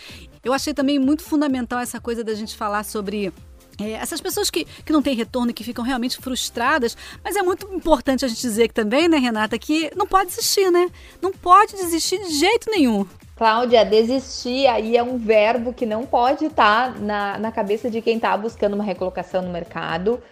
Eu 0.45 0.53
achei 0.53 0.75
também 0.75 0.99
muito 0.99 1.23
fundamental 1.23 1.79
essa 1.79 1.99
coisa 1.99 2.23
da 2.23 2.35
gente 2.35 2.55
falar 2.55 2.85
sobre 2.85 3.33
é, 3.81 3.93
essas 3.93 4.21
pessoas 4.21 4.51
que, 4.51 4.67
que 4.67 4.93
não 4.93 5.01
têm 5.01 5.17
retorno 5.17 5.51
e 5.51 5.55
que 5.55 5.65
ficam 5.65 5.83
realmente 5.83 6.19
frustradas, 6.19 6.97
mas 7.25 7.35
é 7.35 7.43
muito 7.43 7.67
importante 7.75 8.27
a 8.27 8.29
gente 8.29 8.43
dizer 8.43 8.69
que 8.69 8.75
também, 8.75 9.09
né, 9.09 9.17
Renata, 9.17 9.59
que 9.59 9.91
não 9.97 10.07
pode 10.07 10.29
desistir, 10.29 10.71
né? 10.71 10.91
Não 11.23 11.33
pode 11.33 11.73
desistir 11.77 12.19
de 12.19 12.35
jeito 12.35 12.71
nenhum. 12.71 13.07
Cláudia, 13.35 13.83
desistir 13.83 14.67
aí 14.67 14.99
é 14.99 15.03
um 15.03 15.17
verbo 15.17 15.73
que 15.73 15.87
não 15.87 16.05
pode 16.05 16.45
estar 16.45 17.01
na, 17.01 17.39
na 17.39 17.51
cabeça 17.51 17.91
de 17.91 18.03
quem 18.03 18.17
está 18.17 18.37
buscando 18.37 18.75
uma 18.75 18.85
recolocação 18.85 19.41
no 19.41 19.51
mercado 19.51 20.23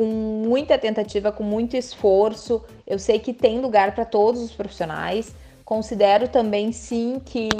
com 0.00 0.06
muita 0.06 0.78
tentativa, 0.78 1.30
com 1.30 1.44
muito 1.44 1.76
esforço. 1.76 2.64
Eu 2.86 2.98
sei 2.98 3.18
que 3.18 3.34
tem 3.34 3.60
lugar 3.60 3.94
para 3.94 4.06
todos 4.06 4.40
os 4.40 4.50
profissionais. 4.50 5.34
Considero 5.62 6.26
também 6.26 6.72
sim 6.72 7.20
que 7.22 7.50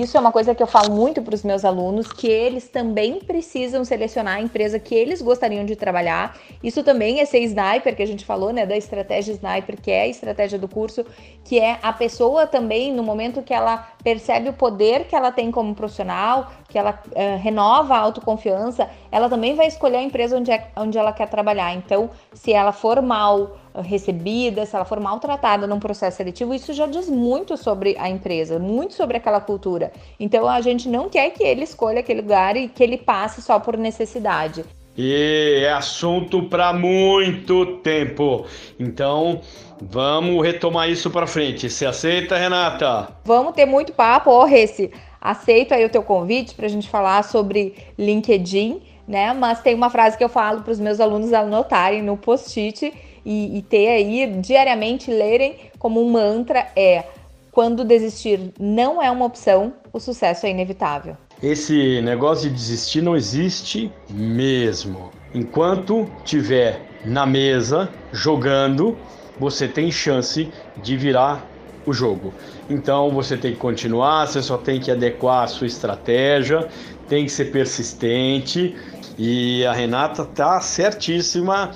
isso 0.00 0.16
é 0.16 0.20
uma 0.20 0.32
coisa 0.32 0.54
que 0.54 0.62
eu 0.62 0.66
falo 0.66 0.90
muito 0.92 1.20
para 1.20 1.34
os 1.34 1.44
meus 1.44 1.62
alunos, 1.62 2.10
que 2.10 2.26
eles 2.26 2.68
também 2.68 3.20
precisam 3.20 3.84
selecionar 3.84 4.38
a 4.38 4.40
empresa 4.40 4.78
que 4.78 4.94
eles 4.94 5.20
gostariam 5.20 5.64
de 5.66 5.76
trabalhar. 5.76 6.36
Isso 6.62 6.82
também 6.82 7.20
é 7.20 7.26
ser 7.26 7.40
sniper, 7.40 7.94
que 7.94 8.02
a 8.02 8.06
gente 8.06 8.24
falou, 8.24 8.50
né, 8.50 8.64
da 8.64 8.76
estratégia 8.76 9.34
sniper, 9.34 9.78
que 9.78 9.90
é 9.90 10.02
a 10.02 10.08
estratégia 10.08 10.58
do 10.58 10.66
curso, 10.66 11.04
que 11.44 11.60
é 11.60 11.78
a 11.82 11.92
pessoa 11.92 12.46
também 12.46 12.94
no 12.94 13.02
momento 13.02 13.42
que 13.42 13.52
ela 13.52 13.76
percebe 14.02 14.48
o 14.48 14.54
poder 14.54 15.04
que 15.04 15.14
ela 15.14 15.30
tem 15.30 15.50
como 15.50 15.74
profissional, 15.74 16.50
que 16.74 16.78
ela 16.78 17.00
uh, 17.06 17.40
renova 17.40 17.94
a 17.94 17.98
autoconfiança, 18.00 18.90
ela 19.12 19.28
também 19.28 19.54
vai 19.54 19.68
escolher 19.68 19.98
a 19.98 20.02
empresa 20.02 20.36
onde, 20.36 20.50
é, 20.50 20.66
onde 20.76 20.98
ela 20.98 21.12
quer 21.12 21.28
trabalhar. 21.28 21.72
Então, 21.72 22.10
se 22.32 22.52
ela 22.52 22.72
for 22.72 23.00
mal 23.00 23.56
recebida, 23.80 24.66
se 24.66 24.74
ela 24.74 24.84
for 24.84 24.98
maltratada 24.98 25.68
num 25.68 25.78
processo 25.78 26.16
seletivo, 26.16 26.52
isso 26.52 26.72
já 26.72 26.88
diz 26.88 27.08
muito 27.08 27.56
sobre 27.56 27.96
a 27.96 28.10
empresa, 28.10 28.58
muito 28.58 28.94
sobre 28.94 29.16
aquela 29.16 29.40
cultura. 29.40 29.92
Então 30.18 30.48
a 30.48 30.60
gente 30.60 30.88
não 30.88 31.08
quer 31.08 31.30
que 31.30 31.44
ele 31.44 31.62
escolha 31.62 32.00
aquele 32.00 32.22
lugar 32.22 32.56
e 32.56 32.68
que 32.68 32.82
ele 32.82 32.98
passe 32.98 33.40
só 33.40 33.60
por 33.60 33.76
necessidade. 33.76 34.64
E 34.96 35.64
é 35.64 35.72
assunto 35.72 36.44
para 36.44 36.72
muito 36.72 37.78
tempo. 37.78 38.46
Então, 38.78 39.40
vamos 39.80 40.44
retomar 40.44 40.88
isso 40.88 41.10
para 41.10 41.26
frente. 41.26 41.68
Você 41.68 41.84
aceita, 41.84 42.36
Renata? 42.36 43.08
Vamos 43.24 43.54
ter 43.54 43.66
muito 43.66 43.92
papo, 43.92 44.30
ó, 44.30 44.44
Reci. 44.44 44.92
Aceito 45.24 45.72
aí 45.72 45.82
o 45.82 45.88
teu 45.88 46.02
convite 46.02 46.54
para 46.54 46.66
a 46.66 46.68
gente 46.68 46.86
falar 46.86 47.24
sobre 47.24 47.74
LinkedIn, 47.98 48.82
né? 49.08 49.32
Mas 49.32 49.62
tem 49.62 49.74
uma 49.74 49.88
frase 49.88 50.18
que 50.18 50.22
eu 50.22 50.28
falo 50.28 50.60
para 50.60 50.70
os 50.70 50.78
meus 50.78 51.00
alunos 51.00 51.32
anotarem 51.32 52.02
no 52.02 52.14
post-it 52.14 52.92
e, 53.24 53.58
e 53.58 53.62
ter 53.62 53.88
aí 53.88 54.26
diariamente 54.42 55.10
lerem 55.10 55.56
como 55.78 56.04
um 56.04 56.10
mantra 56.10 56.66
é 56.76 57.04
quando 57.50 57.84
desistir 57.84 58.52
não 58.60 59.00
é 59.00 59.10
uma 59.10 59.24
opção, 59.24 59.72
o 59.92 60.00
sucesso 60.00 60.44
é 60.44 60.50
inevitável. 60.50 61.16
Esse 61.42 62.02
negócio 62.02 62.50
de 62.50 62.54
desistir 62.54 63.00
não 63.00 63.16
existe 63.16 63.90
mesmo. 64.10 65.10
Enquanto 65.32 66.06
tiver 66.24 66.82
na 67.04 67.24
mesa 67.24 67.88
jogando, 68.12 68.96
você 69.38 69.68
tem 69.68 69.90
chance 69.90 70.52
de 70.82 70.96
virar 70.96 71.48
o 71.86 71.92
jogo. 71.92 72.34
Então 72.68 73.10
você 73.10 73.36
tem 73.36 73.52
que 73.52 73.58
continuar, 73.58 74.26
você 74.26 74.42
só 74.42 74.56
tem 74.56 74.80
que 74.80 74.90
adequar 74.90 75.44
a 75.44 75.46
sua 75.46 75.66
estratégia, 75.66 76.66
tem 77.08 77.24
que 77.24 77.32
ser 77.32 77.46
persistente. 77.46 78.74
E 79.18 79.64
a 79.64 79.72
Renata 79.72 80.24
tá 80.24 80.60
certíssima 80.60 81.70